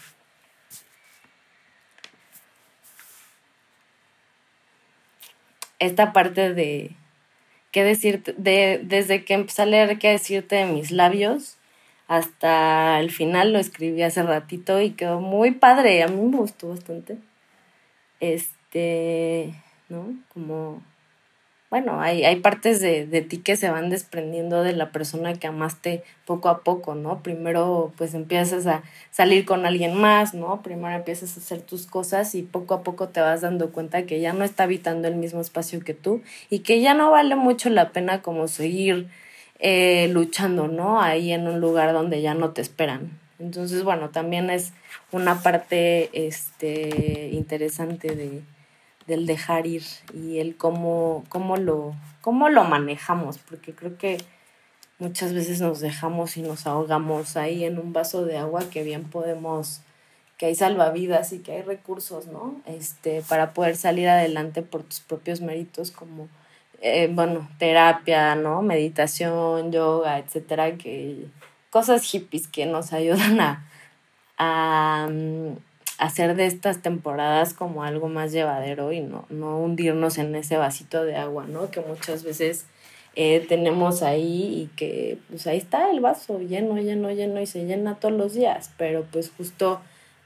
Esta 5.78 6.12
parte 6.12 6.52
de 6.52 6.90
qué 7.70 7.84
decirte, 7.84 8.34
de, 8.36 8.80
desde 8.82 9.24
que 9.24 9.34
empecé 9.34 9.62
a 9.62 9.66
leer 9.66 9.98
qué 9.98 10.10
decirte 10.10 10.56
de 10.56 10.66
mis 10.66 10.90
labios 10.90 11.56
hasta 12.10 12.98
el 12.98 13.12
final 13.12 13.52
lo 13.52 13.60
escribí 13.60 14.02
hace 14.02 14.24
ratito 14.24 14.80
y 14.80 14.90
quedó 14.90 15.20
muy 15.20 15.52
padre, 15.52 16.02
a 16.02 16.08
mí 16.08 16.20
me 16.20 16.38
gustó 16.38 16.70
bastante. 16.70 17.18
Este 18.18 19.54
¿no? 19.90 20.14
Como 20.32 20.82
bueno, 21.70 22.00
hay, 22.00 22.24
hay 22.24 22.40
partes 22.40 22.80
de, 22.80 23.06
de, 23.06 23.22
ti 23.22 23.38
que 23.38 23.54
se 23.54 23.70
van 23.70 23.90
desprendiendo 23.90 24.64
de 24.64 24.72
la 24.72 24.90
persona 24.90 25.34
que 25.34 25.46
amaste 25.46 26.02
poco 26.26 26.48
a 26.48 26.64
poco, 26.64 26.96
¿no? 26.96 27.22
Primero 27.22 27.92
pues 27.96 28.14
empiezas 28.14 28.66
a 28.66 28.82
salir 29.12 29.44
con 29.44 29.64
alguien 29.64 29.94
más, 29.94 30.34
¿no? 30.34 30.62
Primero 30.62 30.96
empiezas 30.96 31.36
a 31.36 31.40
hacer 31.40 31.62
tus 31.62 31.86
cosas 31.86 32.34
y 32.34 32.42
poco 32.42 32.74
a 32.74 32.82
poco 32.82 33.08
te 33.10 33.20
vas 33.20 33.42
dando 33.42 33.70
cuenta 33.70 34.02
que 34.04 34.20
ya 34.20 34.32
no 34.32 34.42
está 34.42 34.64
habitando 34.64 35.06
el 35.06 35.14
mismo 35.14 35.40
espacio 35.40 35.78
que 35.78 35.94
tú 35.94 36.22
y 36.50 36.60
que 36.60 36.80
ya 36.80 36.92
no 36.92 37.12
vale 37.12 37.36
mucho 37.36 37.70
la 37.70 37.90
pena 37.92 38.20
como 38.20 38.48
seguir 38.48 39.06
eh, 39.60 40.08
luchando, 40.08 40.66
¿no? 40.66 41.00
Ahí 41.00 41.32
en 41.32 41.46
un 41.46 41.60
lugar 41.60 41.92
donde 41.92 42.20
ya 42.20 42.34
no 42.34 42.50
te 42.50 42.62
esperan. 42.62 43.16
Entonces, 43.38 43.84
bueno, 43.84 44.10
también 44.10 44.50
es 44.50 44.72
una 45.12 45.40
parte 45.40 46.10
este, 46.26 47.30
interesante 47.32 48.16
de 48.16 48.42
del 49.10 49.26
dejar 49.26 49.66
ir 49.66 49.82
y 50.14 50.38
el 50.38 50.56
cómo, 50.56 51.24
cómo, 51.28 51.56
lo, 51.56 51.94
cómo 52.22 52.48
lo 52.48 52.62
manejamos, 52.64 53.38
porque 53.38 53.74
creo 53.74 53.98
que 53.98 54.18
muchas 55.00 55.34
veces 55.34 55.60
nos 55.60 55.80
dejamos 55.80 56.36
y 56.36 56.42
nos 56.42 56.66
ahogamos 56.68 57.36
ahí 57.36 57.64
en 57.64 57.80
un 57.80 57.92
vaso 57.92 58.24
de 58.24 58.38
agua 58.38 58.62
que 58.70 58.84
bien 58.84 59.02
podemos, 59.02 59.80
que 60.38 60.46
hay 60.46 60.54
salvavidas 60.54 61.32
y 61.32 61.40
que 61.40 61.52
hay 61.52 61.62
recursos, 61.62 62.28
¿no? 62.28 62.54
Este, 62.66 63.22
para 63.22 63.52
poder 63.52 63.76
salir 63.76 64.08
adelante 64.08 64.62
por 64.62 64.84
tus 64.84 65.00
propios 65.00 65.40
méritos 65.40 65.90
como, 65.90 66.28
eh, 66.80 67.10
bueno, 67.12 67.48
terapia, 67.58 68.36
¿no? 68.36 68.62
Meditación, 68.62 69.72
yoga, 69.72 70.18
etcétera, 70.18 70.76
que 70.76 71.26
cosas 71.70 72.04
hippies 72.04 72.46
que 72.46 72.64
nos 72.66 72.92
ayudan 72.92 73.40
a, 73.40 73.66
a 74.38 75.08
hacer 76.00 76.34
de 76.34 76.46
estas 76.46 76.80
temporadas 76.80 77.52
como 77.52 77.84
algo 77.84 78.08
más 78.08 78.32
llevadero 78.32 78.90
y 78.90 79.00
no, 79.00 79.26
no 79.28 79.58
hundirnos 79.58 80.16
en 80.16 80.34
ese 80.34 80.56
vasito 80.56 81.04
de 81.04 81.14
agua, 81.14 81.44
¿no? 81.46 81.70
Que 81.70 81.80
muchas 81.82 82.24
veces 82.24 82.64
eh, 83.16 83.44
tenemos 83.46 84.02
ahí 84.02 84.62
y 84.62 84.70
que 84.76 85.18
pues 85.28 85.46
ahí 85.46 85.58
está 85.58 85.90
el 85.90 86.00
vaso 86.00 86.40
lleno, 86.40 86.78
lleno, 86.78 87.10
lleno 87.10 87.40
y 87.40 87.46
se 87.46 87.66
llena 87.66 87.96
todos 87.96 88.14
los 88.14 88.32
días, 88.32 88.72
pero 88.78 89.04
pues 89.12 89.30
justo 89.36 89.82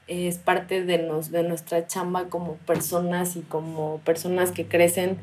es 0.07 0.37
parte 0.37 0.85
de, 0.85 0.99
nos, 0.99 1.29
de 1.29 1.43
nuestra 1.43 1.85
chamba 1.87 2.29
como 2.29 2.55
personas 2.55 3.35
y 3.35 3.41
como 3.41 3.99
personas 4.05 4.51
que 4.51 4.65
crecen 4.65 5.17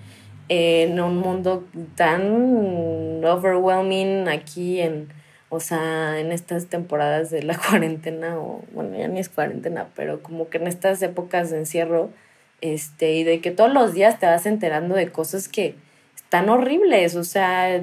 en 0.50 1.00
un 1.00 1.16
mundo 1.16 1.64
tan 1.96 3.24
overwhelming 3.24 4.28
aquí 4.28 4.80
en 4.80 5.08
o 5.54 5.60
sea, 5.60 6.18
en 6.18 6.32
estas 6.32 6.68
temporadas 6.68 7.28
de 7.28 7.42
la 7.42 7.58
cuarentena, 7.68 8.38
o 8.38 8.62
bueno, 8.72 8.96
ya 8.96 9.06
ni 9.06 9.20
es 9.20 9.28
cuarentena, 9.28 9.88
pero 9.94 10.22
como 10.22 10.48
que 10.48 10.56
en 10.56 10.66
estas 10.66 11.02
épocas 11.02 11.50
de 11.50 11.58
encierro, 11.58 12.08
este, 12.62 13.12
y 13.12 13.22
de 13.22 13.42
que 13.42 13.50
todos 13.50 13.70
los 13.70 13.92
días 13.92 14.18
te 14.18 14.24
vas 14.24 14.46
enterando 14.46 14.94
de 14.94 15.12
cosas 15.12 15.48
que 15.48 15.74
están 16.16 16.48
horribles, 16.48 17.16
o 17.16 17.24
sea, 17.24 17.82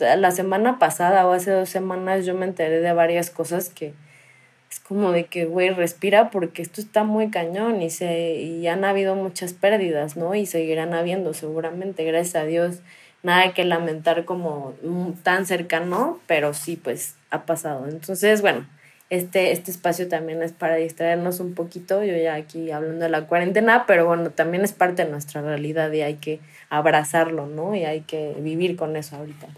la 0.00 0.30
semana 0.30 0.78
pasada 0.78 1.26
o 1.26 1.32
hace 1.32 1.50
dos 1.50 1.68
semanas 1.68 2.24
yo 2.24 2.34
me 2.34 2.46
enteré 2.46 2.80
de 2.80 2.92
varias 2.94 3.28
cosas 3.28 3.68
que 3.68 3.92
es 4.70 4.80
como 4.80 5.12
de 5.12 5.26
que, 5.26 5.44
güey, 5.44 5.68
respira 5.68 6.30
porque 6.30 6.62
esto 6.62 6.80
está 6.80 7.04
muy 7.04 7.30
cañón 7.30 7.82
y, 7.82 7.90
se, 7.90 8.36
y 8.36 8.66
han 8.68 8.86
habido 8.86 9.16
muchas 9.16 9.52
pérdidas, 9.52 10.16
¿no? 10.16 10.34
Y 10.34 10.46
seguirán 10.46 10.94
habiendo 10.94 11.34
seguramente, 11.34 12.04
gracias 12.04 12.36
a 12.36 12.46
Dios 12.46 12.80
nada 13.26 13.52
que 13.54 13.64
lamentar 13.64 14.24
como 14.24 14.74
tan 15.24 15.46
cercano, 15.46 16.20
pero 16.28 16.54
sí, 16.54 16.76
pues 16.76 17.16
ha 17.30 17.44
pasado. 17.44 17.88
Entonces, 17.88 18.40
bueno, 18.40 18.64
este, 19.10 19.50
este 19.50 19.72
espacio 19.72 20.06
también 20.06 20.42
es 20.42 20.52
para 20.52 20.76
distraernos 20.76 21.40
un 21.40 21.54
poquito, 21.54 22.04
yo 22.04 22.16
ya 22.16 22.34
aquí 22.34 22.70
hablando 22.70 23.04
de 23.04 23.10
la 23.10 23.26
cuarentena, 23.26 23.84
pero 23.84 24.06
bueno, 24.06 24.30
también 24.30 24.64
es 24.64 24.72
parte 24.72 25.04
de 25.04 25.10
nuestra 25.10 25.42
realidad 25.42 25.90
y 25.90 26.02
hay 26.02 26.14
que 26.14 26.38
abrazarlo, 26.70 27.48
¿no? 27.48 27.74
Y 27.74 27.84
hay 27.84 28.02
que 28.02 28.36
vivir 28.38 28.76
con 28.76 28.96
eso 28.96 29.16
ahorita. 29.16 29.48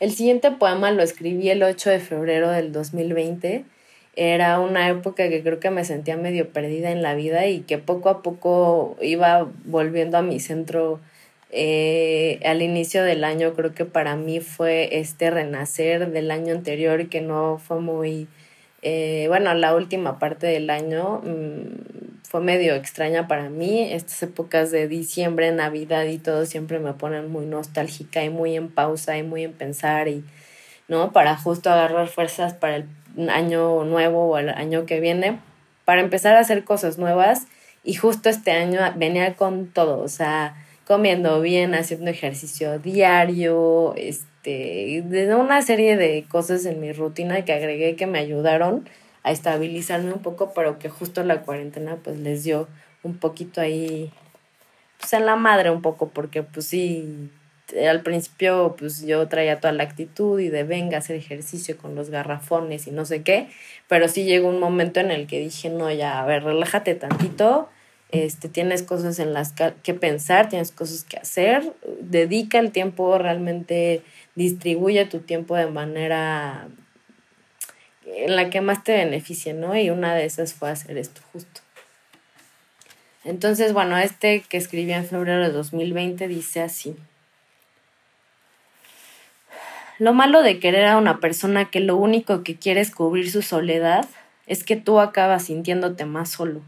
El 0.00 0.12
siguiente 0.12 0.50
poema 0.52 0.90
lo 0.90 1.02
escribí 1.02 1.50
el 1.50 1.62
8 1.62 1.90
de 1.90 2.00
febrero 2.00 2.50
del 2.50 2.72
2020. 2.72 3.64
Era 4.16 4.58
una 4.58 4.88
época 4.88 5.28
que 5.28 5.42
creo 5.42 5.60
que 5.60 5.70
me 5.70 5.84
sentía 5.84 6.16
medio 6.16 6.48
perdida 6.48 6.90
en 6.90 7.02
la 7.02 7.14
vida 7.14 7.46
y 7.46 7.60
que 7.60 7.76
poco 7.76 8.08
a 8.08 8.22
poco 8.22 8.96
iba 9.02 9.46
volviendo 9.66 10.16
a 10.16 10.22
mi 10.22 10.40
centro 10.40 10.98
eh, 11.54 12.40
al 12.46 12.62
inicio 12.62 13.04
del 13.04 13.24
año 13.24 13.52
creo 13.52 13.74
que 13.74 13.84
para 13.84 14.16
mí 14.16 14.40
fue 14.40 14.98
este 14.98 15.30
renacer 15.30 16.10
del 16.10 16.30
año 16.30 16.54
anterior 16.54 17.10
que 17.10 17.20
no 17.20 17.58
fue 17.58 17.78
muy, 17.78 18.26
eh, 18.80 19.26
bueno, 19.28 19.52
la 19.52 19.76
última 19.76 20.18
parte 20.18 20.46
del 20.46 20.70
año 20.70 21.20
mm, 21.22 22.22
fue 22.22 22.40
medio 22.40 22.74
extraña 22.74 23.28
para 23.28 23.50
mí. 23.50 23.92
Estas 23.92 24.22
épocas 24.22 24.70
de 24.70 24.88
diciembre, 24.88 25.52
Navidad 25.52 26.06
y 26.06 26.16
todo 26.16 26.46
siempre 26.46 26.78
me 26.78 26.94
ponen 26.94 27.30
muy 27.30 27.44
nostálgica 27.44 28.24
y 28.24 28.30
muy 28.30 28.56
en 28.56 28.70
pausa 28.70 29.18
y 29.18 29.22
muy 29.22 29.44
en 29.44 29.52
pensar 29.52 30.08
y, 30.08 30.24
¿no? 30.88 31.12
Para 31.12 31.36
justo 31.36 31.70
agarrar 31.70 32.08
fuerzas 32.08 32.54
para 32.54 32.76
el 32.76 32.88
año 33.28 33.84
nuevo 33.84 34.30
o 34.30 34.38
el 34.38 34.48
año 34.48 34.86
que 34.86 35.00
viene, 35.00 35.38
para 35.84 36.00
empezar 36.00 36.34
a 36.34 36.40
hacer 36.40 36.64
cosas 36.64 36.96
nuevas 36.96 37.46
y 37.84 37.92
justo 37.92 38.30
este 38.30 38.52
año 38.52 38.80
venía 38.96 39.34
con 39.34 39.66
todo, 39.66 40.00
o 40.00 40.08
sea, 40.08 40.56
comiendo 40.92 41.40
bien, 41.40 41.74
haciendo 41.74 42.10
ejercicio 42.10 42.78
diario, 42.78 43.94
este, 43.96 45.02
de 45.02 45.34
una 45.34 45.62
serie 45.62 45.96
de 45.96 46.26
cosas 46.28 46.66
en 46.66 46.82
mi 46.82 46.92
rutina 46.92 47.46
que 47.46 47.54
agregué 47.54 47.96
que 47.96 48.06
me 48.06 48.18
ayudaron 48.18 48.86
a 49.22 49.30
estabilizarme 49.30 50.12
un 50.12 50.20
poco, 50.20 50.52
pero 50.54 50.78
que 50.78 50.90
justo 50.90 51.22
la 51.24 51.40
cuarentena 51.40 51.96
pues 52.04 52.18
les 52.18 52.44
dio 52.44 52.68
un 53.02 53.16
poquito 53.16 53.62
ahí, 53.62 54.12
pues 55.00 55.14
en 55.14 55.24
la 55.24 55.34
madre 55.34 55.70
un 55.70 55.80
poco, 55.80 56.10
porque 56.10 56.42
pues 56.42 56.66
sí, 56.66 57.30
al 57.88 58.02
principio 58.02 58.76
pues 58.78 59.00
yo 59.06 59.26
traía 59.28 59.60
toda 59.60 59.72
la 59.72 59.84
actitud 59.84 60.38
y 60.40 60.50
de 60.50 60.64
venga 60.64 60.96
a 60.96 60.98
hacer 60.98 61.16
ejercicio 61.16 61.78
con 61.78 61.94
los 61.94 62.10
garrafones 62.10 62.86
y 62.86 62.90
no 62.90 63.06
sé 63.06 63.22
qué, 63.22 63.48
pero 63.88 64.08
sí 64.08 64.24
llegó 64.24 64.46
un 64.46 64.60
momento 64.60 65.00
en 65.00 65.10
el 65.10 65.26
que 65.26 65.40
dije, 65.40 65.70
no, 65.70 65.90
ya, 65.90 66.20
a 66.20 66.26
ver, 66.26 66.44
relájate 66.44 66.94
tantito, 66.96 67.70
este, 68.12 68.50
tienes 68.50 68.82
cosas 68.82 69.18
en 69.18 69.32
las 69.32 69.54
que 69.82 69.94
pensar, 69.94 70.50
tienes 70.50 70.70
cosas 70.70 71.02
que 71.02 71.16
hacer, 71.16 71.72
dedica 72.00 72.58
el 72.58 72.70
tiempo, 72.70 73.16
realmente 73.16 74.02
distribuye 74.34 75.06
tu 75.06 75.20
tiempo 75.20 75.56
de 75.56 75.66
manera 75.66 76.68
en 78.04 78.36
la 78.36 78.50
que 78.50 78.60
más 78.60 78.84
te 78.84 78.92
beneficie, 78.92 79.54
¿no? 79.54 79.74
Y 79.76 79.88
una 79.88 80.14
de 80.14 80.26
esas 80.26 80.52
fue 80.52 80.70
hacer 80.70 80.98
esto 80.98 81.22
justo. 81.32 81.62
Entonces, 83.24 83.72
bueno, 83.72 83.96
este 83.96 84.42
que 84.42 84.58
escribí 84.58 84.92
en 84.92 85.06
febrero 85.06 85.42
de 85.42 85.50
2020 85.50 86.28
dice 86.28 86.60
así. 86.60 86.94
Lo 89.98 90.12
malo 90.12 90.42
de 90.42 90.58
querer 90.58 90.84
a 90.84 90.98
una 90.98 91.18
persona 91.18 91.70
que 91.70 91.80
lo 91.80 91.96
único 91.96 92.42
que 92.42 92.56
quiere 92.56 92.82
es 92.82 92.90
cubrir 92.90 93.30
su 93.30 93.40
soledad 93.40 94.06
es 94.46 94.64
que 94.64 94.76
tú 94.76 95.00
acabas 95.00 95.44
sintiéndote 95.44 96.04
más 96.04 96.28
solo 96.28 96.62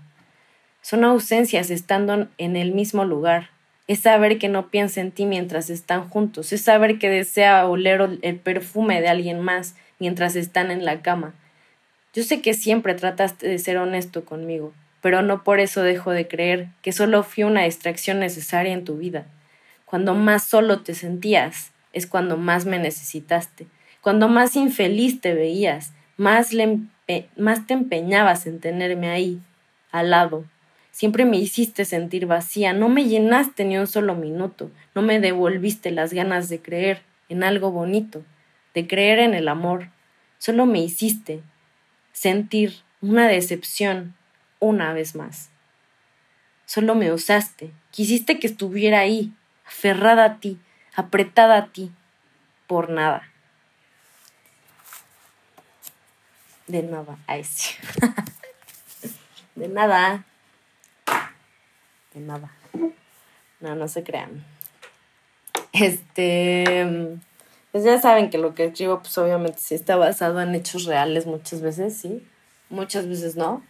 son 0.84 1.02
ausencias 1.02 1.70
estando 1.70 2.28
en 2.36 2.56
el 2.56 2.72
mismo 2.72 3.06
lugar. 3.06 3.48
Es 3.88 4.00
saber 4.00 4.38
que 4.38 4.50
no 4.50 4.68
piensa 4.68 5.00
en 5.00 5.12
ti 5.12 5.24
mientras 5.24 5.70
están 5.70 6.10
juntos. 6.10 6.52
Es 6.52 6.60
saber 6.60 6.98
que 6.98 7.08
desea 7.08 7.66
oler 7.66 8.18
el 8.20 8.36
perfume 8.36 9.00
de 9.00 9.08
alguien 9.08 9.40
más 9.40 9.76
mientras 9.98 10.36
están 10.36 10.70
en 10.70 10.84
la 10.84 11.00
cama. 11.00 11.32
Yo 12.12 12.22
sé 12.22 12.42
que 12.42 12.52
siempre 12.52 12.92
trataste 12.92 13.48
de 13.48 13.58
ser 13.58 13.78
honesto 13.78 14.26
conmigo, 14.26 14.74
pero 15.00 15.22
no 15.22 15.42
por 15.42 15.58
eso 15.58 15.80
dejo 15.80 16.10
de 16.10 16.28
creer 16.28 16.68
que 16.82 16.92
solo 16.92 17.22
fui 17.22 17.44
una 17.44 17.62
distracción 17.62 18.20
necesaria 18.20 18.74
en 18.74 18.84
tu 18.84 18.98
vida. 18.98 19.24
Cuando 19.86 20.12
más 20.14 20.44
solo 20.44 20.82
te 20.82 20.94
sentías, 20.94 21.72
es 21.94 22.06
cuando 22.06 22.36
más 22.36 22.66
me 22.66 22.78
necesitaste. 22.78 23.66
Cuando 24.02 24.28
más 24.28 24.54
infeliz 24.54 25.22
te 25.22 25.32
veías, 25.32 25.94
más, 26.18 26.52
le 26.52 26.80
más 27.38 27.66
te 27.66 27.72
empeñabas 27.72 28.46
en 28.46 28.60
tenerme 28.60 29.08
ahí, 29.08 29.40
al 29.90 30.10
lado, 30.10 30.44
Siempre 30.94 31.24
me 31.24 31.38
hiciste 31.38 31.84
sentir 31.84 32.26
vacía, 32.26 32.72
no 32.72 32.88
me 32.88 33.06
llenaste 33.06 33.64
ni 33.64 33.76
un 33.76 33.88
solo 33.88 34.14
minuto, 34.14 34.70
no 34.94 35.02
me 35.02 35.18
devolviste 35.18 35.90
las 35.90 36.12
ganas 36.12 36.48
de 36.48 36.62
creer 36.62 37.02
en 37.28 37.42
algo 37.42 37.72
bonito, 37.72 38.22
de 38.74 38.86
creer 38.86 39.18
en 39.18 39.34
el 39.34 39.48
amor. 39.48 39.88
Solo 40.38 40.66
me 40.66 40.78
hiciste 40.78 41.42
sentir 42.12 42.76
una 43.00 43.26
decepción 43.26 44.14
una 44.60 44.92
vez 44.92 45.16
más. 45.16 45.50
Solo 46.64 46.94
me 46.94 47.12
usaste, 47.12 47.72
quisiste 47.90 48.38
que 48.38 48.46
estuviera 48.46 49.00
ahí, 49.00 49.32
aferrada 49.66 50.24
a 50.24 50.38
ti, 50.38 50.60
apretada 50.94 51.56
a 51.56 51.66
ti, 51.72 51.90
por 52.68 52.88
nada. 52.88 53.28
De 56.68 56.84
nada, 56.84 57.18
ay 57.26 57.42
sí. 57.42 57.74
De 59.56 59.66
nada 59.66 60.24
de 62.14 62.20
nada. 62.20 62.50
No, 63.60 63.74
no 63.74 63.88
se 63.88 64.02
crean. 64.02 64.44
Este, 65.72 67.18
pues 67.72 67.84
ya 67.84 68.00
saben 68.00 68.30
que 68.30 68.38
lo 68.38 68.54
que 68.54 68.66
escribo, 68.66 69.00
pues 69.00 69.18
obviamente 69.18 69.58
sí 69.58 69.74
está 69.74 69.96
basado 69.96 70.40
en 70.40 70.54
hechos 70.54 70.84
reales 70.84 71.26
muchas 71.26 71.60
veces, 71.60 71.96
sí. 71.96 72.24
Muchas 72.70 73.08
veces 73.08 73.36
no. 73.36 73.62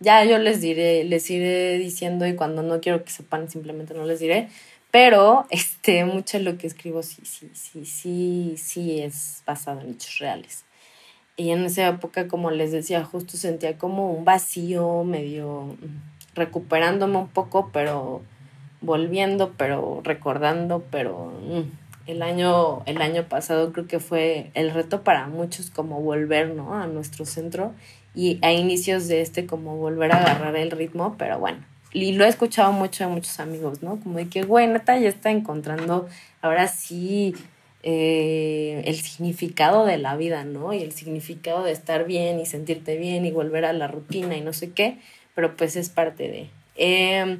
Ya 0.00 0.24
yo 0.24 0.38
les 0.38 0.60
diré, 0.60 1.04
les 1.04 1.28
iré 1.30 1.78
diciendo 1.78 2.26
y 2.26 2.36
cuando 2.36 2.62
no 2.62 2.80
quiero 2.80 3.02
que 3.04 3.10
sepan 3.10 3.50
simplemente 3.50 3.94
no 3.94 4.04
les 4.04 4.20
diré. 4.20 4.48
Pero 4.90 5.46
este, 5.50 6.04
mucho 6.04 6.38
de 6.38 6.44
lo 6.44 6.58
que 6.58 6.66
escribo 6.66 7.02
sí, 7.02 7.22
sí, 7.24 7.50
sí, 7.54 7.84
sí, 7.84 8.54
sí 8.56 9.00
es 9.00 9.42
basado 9.46 9.80
en 9.80 9.90
hechos 9.90 10.18
reales. 10.18 10.64
Y 11.36 11.50
en 11.50 11.64
esa 11.64 11.88
época, 11.88 12.26
como 12.26 12.50
les 12.50 12.72
decía, 12.72 13.04
justo 13.04 13.36
sentía 13.36 13.78
como 13.78 14.12
un 14.12 14.24
vacío, 14.24 15.04
medio 15.04 15.76
recuperándome 16.38 17.18
un 17.18 17.28
poco, 17.28 17.70
pero 17.72 18.22
volviendo, 18.80 19.52
pero 19.56 20.00
recordando, 20.04 20.84
pero 20.90 21.32
mm, 21.46 22.10
el 22.10 22.22
año, 22.22 22.82
el 22.86 23.02
año 23.02 23.24
pasado 23.24 23.72
creo 23.72 23.86
que 23.86 24.00
fue 24.00 24.50
el 24.54 24.70
reto 24.70 25.02
para 25.02 25.26
muchos 25.26 25.70
como 25.70 26.00
volver, 26.00 26.54
¿no? 26.54 26.74
A 26.74 26.86
nuestro 26.86 27.26
centro 27.26 27.72
y 28.14 28.38
a 28.42 28.52
inicios 28.52 29.08
de 29.08 29.20
este 29.20 29.46
como 29.46 29.76
volver 29.76 30.12
a 30.12 30.22
agarrar 30.22 30.56
el 30.56 30.70
ritmo, 30.70 31.16
pero 31.18 31.38
bueno, 31.38 31.58
y 31.92 32.12
lo 32.12 32.24
he 32.24 32.28
escuchado 32.28 32.72
mucho 32.72 33.04
de 33.04 33.10
muchos 33.10 33.40
amigos, 33.40 33.82
¿no? 33.82 34.00
Como 34.00 34.18
de 34.18 34.28
que, 34.28 34.42
güey, 34.42 34.66
neta, 34.66 34.98
ya 34.98 35.08
está 35.08 35.30
encontrando 35.30 36.08
ahora 36.42 36.68
sí 36.68 37.34
eh, 37.82 38.82
el 38.86 38.96
significado 38.96 39.86
de 39.86 39.98
la 39.98 40.16
vida, 40.16 40.44
¿no? 40.44 40.72
Y 40.72 40.82
el 40.82 40.92
significado 40.92 41.62
de 41.62 41.72
estar 41.72 42.04
bien 42.04 42.40
y 42.40 42.46
sentirte 42.46 42.96
bien 42.96 43.24
y 43.24 43.30
volver 43.30 43.64
a 43.64 43.72
la 43.72 43.88
rutina 43.88 44.36
y 44.36 44.40
no 44.40 44.52
sé 44.52 44.72
qué, 44.72 44.98
pero 45.38 45.54
pues 45.54 45.76
es 45.76 45.88
parte 45.88 46.24
de... 46.24 46.50
Eh, 46.74 47.38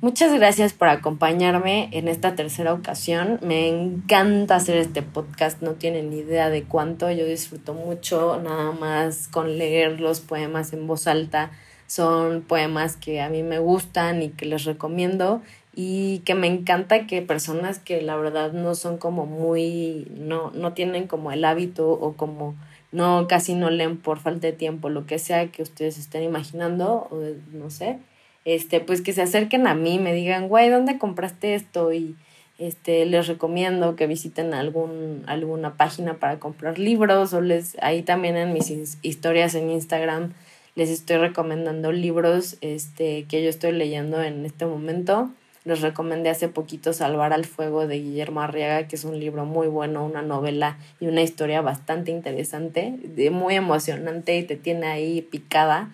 Muchas 0.00 0.34
gracias 0.34 0.72
por 0.72 0.88
acompañarme 0.88 1.88
en 1.92 2.08
esta 2.08 2.34
tercera 2.34 2.74
ocasión. 2.74 3.38
Me 3.40 3.68
encanta 3.68 4.56
hacer 4.56 4.76
este 4.78 5.00
podcast, 5.00 5.62
no 5.62 5.74
tienen 5.74 6.10
ni 6.10 6.18
idea 6.18 6.50
de 6.50 6.64
cuánto. 6.64 7.10
Yo 7.12 7.24
disfruto 7.24 7.72
mucho 7.72 8.40
nada 8.42 8.72
más 8.72 9.28
con 9.28 9.56
leer 9.56 10.00
los 10.00 10.20
poemas 10.20 10.72
en 10.72 10.88
voz 10.88 11.06
alta. 11.06 11.52
Son 11.86 12.42
poemas 12.42 12.96
que 12.96 13.22
a 13.22 13.28
mí 13.30 13.44
me 13.44 13.60
gustan 13.60 14.20
y 14.20 14.30
que 14.30 14.44
les 14.44 14.64
recomiendo 14.64 15.40
y 15.74 16.18
que 16.26 16.34
me 16.34 16.48
encanta 16.48 17.06
que 17.06 17.22
personas 17.22 17.78
que 17.78 18.02
la 18.02 18.16
verdad 18.16 18.52
no 18.52 18.74
son 18.74 18.98
como 18.98 19.24
muy, 19.24 20.08
no, 20.18 20.50
no 20.50 20.72
tienen 20.72 21.06
como 21.06 21.30
el 21.30 21.44
hábito 21.44 21.90
o 21.90 22.14
como 22.14 22.56
no, 22.94 23.26
casi 23.28 23.54
no 23.54 23.70
leen 23.70 23.98
por 23.98 24.18
falta 24.18 24.46
de 24.46 24.52
tiempo, 24.52 24.88
lo 24.88 25.06
que 25.06 25.18
sea 25.18 25.48
que 25.48 25.62
ustedes 25.62 25.98
estén 25.98 26.22
imaginando, 26.22 27.08
o 27.10 27.20
no 27.52 27.70
sé, 27.70 27.98
este, 28.44 28.80
pues 28.80 29.02
que 29.02 29.12
se 29.12 29.22
acerquen 29.22 29.66
a 29.66 29.74
mí, 29.74 29.98
me 29.98 30.14
digan, 30.14 30.48
güey, 30.48 30.70
¿dónde 30.70 30.98
compraste 30.98 31.54
esto? 31.54 31.92
Y 31.92 32.16
este, 32.58 33.04
les 33.04 33.26
recomiendo 33.26 33.96
que 33.96 34.06
visiten 34.06 34.54
algún, 34.54 35.24
alguna 35.26 35.76
página 35.76 36.14
para 36.14 36.38
comprar 36.38 36.78
libros 36.78 37.34
o 37.34 37.40
les, 37.40 37.76
ahí 37.82 38.02
también 38.02 38.36
en 38.36 38.52
mis 38.52 38.70
historias 39.02 39.54
en 39.54 39.70
Instagram 39.70 40.32
les 40.74 40.90
estoy 40.90 41.18
recomendando 41.18 41.92
libros 41.92 42.56
este, 42.60 43.24
que 43.28 43.42
yo 43.42 43.48
estoy 43.48 43.72
leyendo 43.72 44.22
en 44.22 44.44
este 44.44 44.66
momento. 44.66 45.30
Les 45.64 45.80
recomendé 45.80 46.28
hace 46.28 46.48
poquito 46.48 46.92
Salvar 46.92 47.32
al 47.32 47.44
Fuego 47.46 47.86
de 47.86 48.00
Guillermo 48.00 48.42
Arriaga, 48.42 48.86
que 48.86 48.96
es 48.96 49.04
un 49.04 49.18
libro 49.18 49.46
muy 49.46 49.66
bueno, 49.66 50.04
una 50.04 50.22
novela 50.22 50.78
y 51.00 51.06
una 51.06 51.22
historia 51.22 51.62
bastante 51.62 52.10
interesante, 52.10 52.94
muy 53.30 53.54
emocionante 53.54 54.36
y 54.36 54.42
te 54.42 54.56
tiene 54.56 54.86
ahí 54.86 55.22
picada 55.22 55.90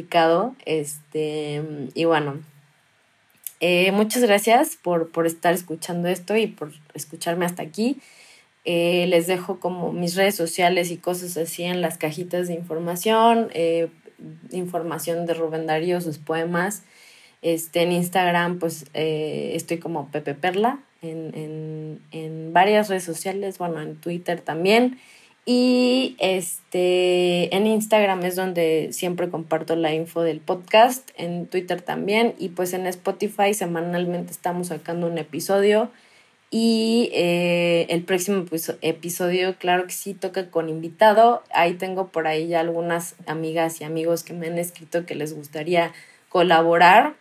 picado. 0.00 0.54
Este, 0.64 1.62
y 1.94 2.04
bueno, 2.04 2.40
eh, 3.60 3.92
muchas 3.92 4.22
gracias 4.22 4.76
por, 4.76 5.10
por, 5.10 5.26
estar 5.26 5.52
escuchando 5.52 6.08
esto 6.08 6.36
y 6.36 6.46
por 6.46 6.72
escucharme 6.94 7.44
hasta 7.44 7.62
aquí. 7.62 7.98
Eh, 8.64 9.06
les 9.08 9.26
dejo 9.26 9.58
como 9.58 9.92
mis 9.92 10.16
redes 10.16 10.34
sociales 10.34 10.90
y 10.90 10.96
cosas 10.96 11.36
así 11.36 11.62
en 11.62 11.80
las 11.80 11.98
cajitas 11.98 12.48
de 12.48 12.54
información, 12.54 13.48
eh, 13.54 13.88
información 14.50 15.26
de 15.26 15.34
Rubén 15.34 15.66
Darío, 15.66 16.00
sus 16.00 16.18
poemas. 16.18 16.82
Este, 17.42 17.82
en 17.82 17.92
Instagram, 17.92 18.58
pues 18.58 18.86
estoy 18.92 19.78
como 19.78 20.08
Pepe 20.10 20.34
Perla, 20.34 20.80
en, 21.02 21.32
en, 21.34 22.00
en 22.12 22.52
varias 22.52 22.88
redes 22.88 23.04
sociales, 23.04 23.58
bueno, 23.58 23.80
en 23.80 23.96
Twitter 23.96 24.40
también. 24.40 24.98
Y 25.46 26.16
este, 26.18 27.54
en 27.56 27.66
Instagram 27.66 28.22
es 28.24 28.36
donde 28.36 28.90
siempre 28.92 29.30
comparto 29.30 29.74
la 29.74 29.94
info 29.94 30.22
del 30.22 30.40
podcast, 30.40 31.10
en 31.16 31.46
Twitter 31.46 31.80
también, 31.80 32.34
y 32.38 32.50
pues 32.50 32.72
en 32.74 32.86
Spotify 32.86 33.54
semanalmente 33.54 34.32
estamos 34.32 34.68
sacando 34.68 35.06
un 35.06 35.18
episodio. 35.18 35.90
Y 36.52 37.10
eh, 37.12 37.86
el 37.90 38.02
próximo 38.02 38.44
episodio, 38.82 39.56
claro 39.56 39.86
que 39.86 39.92
sí, 39.92 40.14
toca 40.14 40.50
con 40.50 40.68
invitado. 40.68 41.42
Ahí 41.52 41.74
tengo 41.74 42.08
por 42.08 42.26
ahí 42.26 42.48
ya 42.48 42.60
algunas 42.60 43.14
amigas 43.26 43.80
y 43.80 43.84
amigos 43.84 44.24
que 44.24 44.32
me 44.32 44.48
han 44.48 44.58
escrito 44.58 45.06
que 45.06 45.14
les 45.14 45.32
gustaría 45.32 45.92
colaborar. 46.28 47.14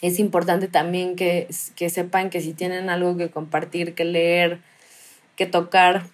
Es 0.00 0.18
importante 0.18 0.68
también 0.68 1.16
que, 1.16 1.48
que 1.76 1.90
sepan 1.90 2.30
que 2.30 2.40
si 2.40 2.52
tienen 2.52 2.90
algo 2.90 3.16
que 3.16 3.30
compartir, 3.30 3.94
que 3.94 4.04
leer, 4.04 4.60
que 5.36 5.46
tocar, 5.46 6.06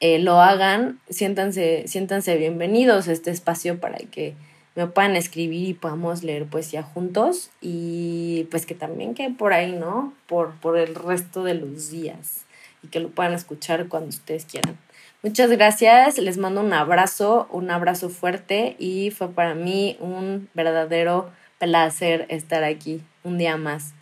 eh, 0.00 0.18
lo 0.18 0.40
hagan, 0.40 1.00
siéntanse, 1.08 1.84
siéntanse 1.86 2.36
bienvenidos 2.36 3.08
a 3.08 3.12
este 3.12 3.30
espacio 3.30 3.80
para 3.80 3.98
que 3.98 4.34
me 4.74 4.86
puedan 4.86 5.16
escribir 5.16 5.68
y 5.68 5.74
podamos 5.74 6.22
leer 6.22 6.46
poesía 6.46 6.82
juntos 6.82 7.50
y 7.60 8.46
pues 8.50 8.66
que 8.66 8.74
también 8.74 9.14
que 9.14 9.30
por 9.30 9.52
ahí, 9.52 9.72
¿no? 9.72 10.12
Por, 10.26 10.54
por 10.60 10.76
el 10.76 10.94
resto 10.94 11.44
de 11.44 11.54
los 11.54 11.90
días 11.90 12.44
y 12.82 12.88
que 12.88 13.00
lo 13.00 13.08
puedan 13.10 13.34
escuchar 13.34 13.88
cuando 13.88 14.08
ustedes 14.08 14.44
quieran. 14.44 14.76
Muchas 15.22 15.48
gracias, 15.50 16.18
les 16.18 16.36
mando 16.36 16.60
un 16.60 16.72
abrazo, 16.74 17.48
un 17.50 17.70
abrazo 17.70 18.10
fuerte 18.10 18.76
y 18.78 19.10
fue 19.10 19.30
para 19.30 19.54
mí 19.54 19.96
un 20.00 20.50
verdadero 20.52 21.30
placer 21.64 22.26
estar 22.28 22.62
aquí 22.62 23.00
un 23.22 23.38
día 23.38 23.56
más. 23.56 23.94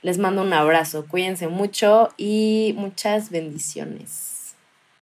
Les 0.00 0.16
mando 0.16 0.40
un 0.40 0.54
abrazo, 0.54 1.06
cuídense 1.06 1.46
mucho 1.46 2.08
y 2.16 2.74
muchas 2.78 3.28
bendiciones. 3.28 4.29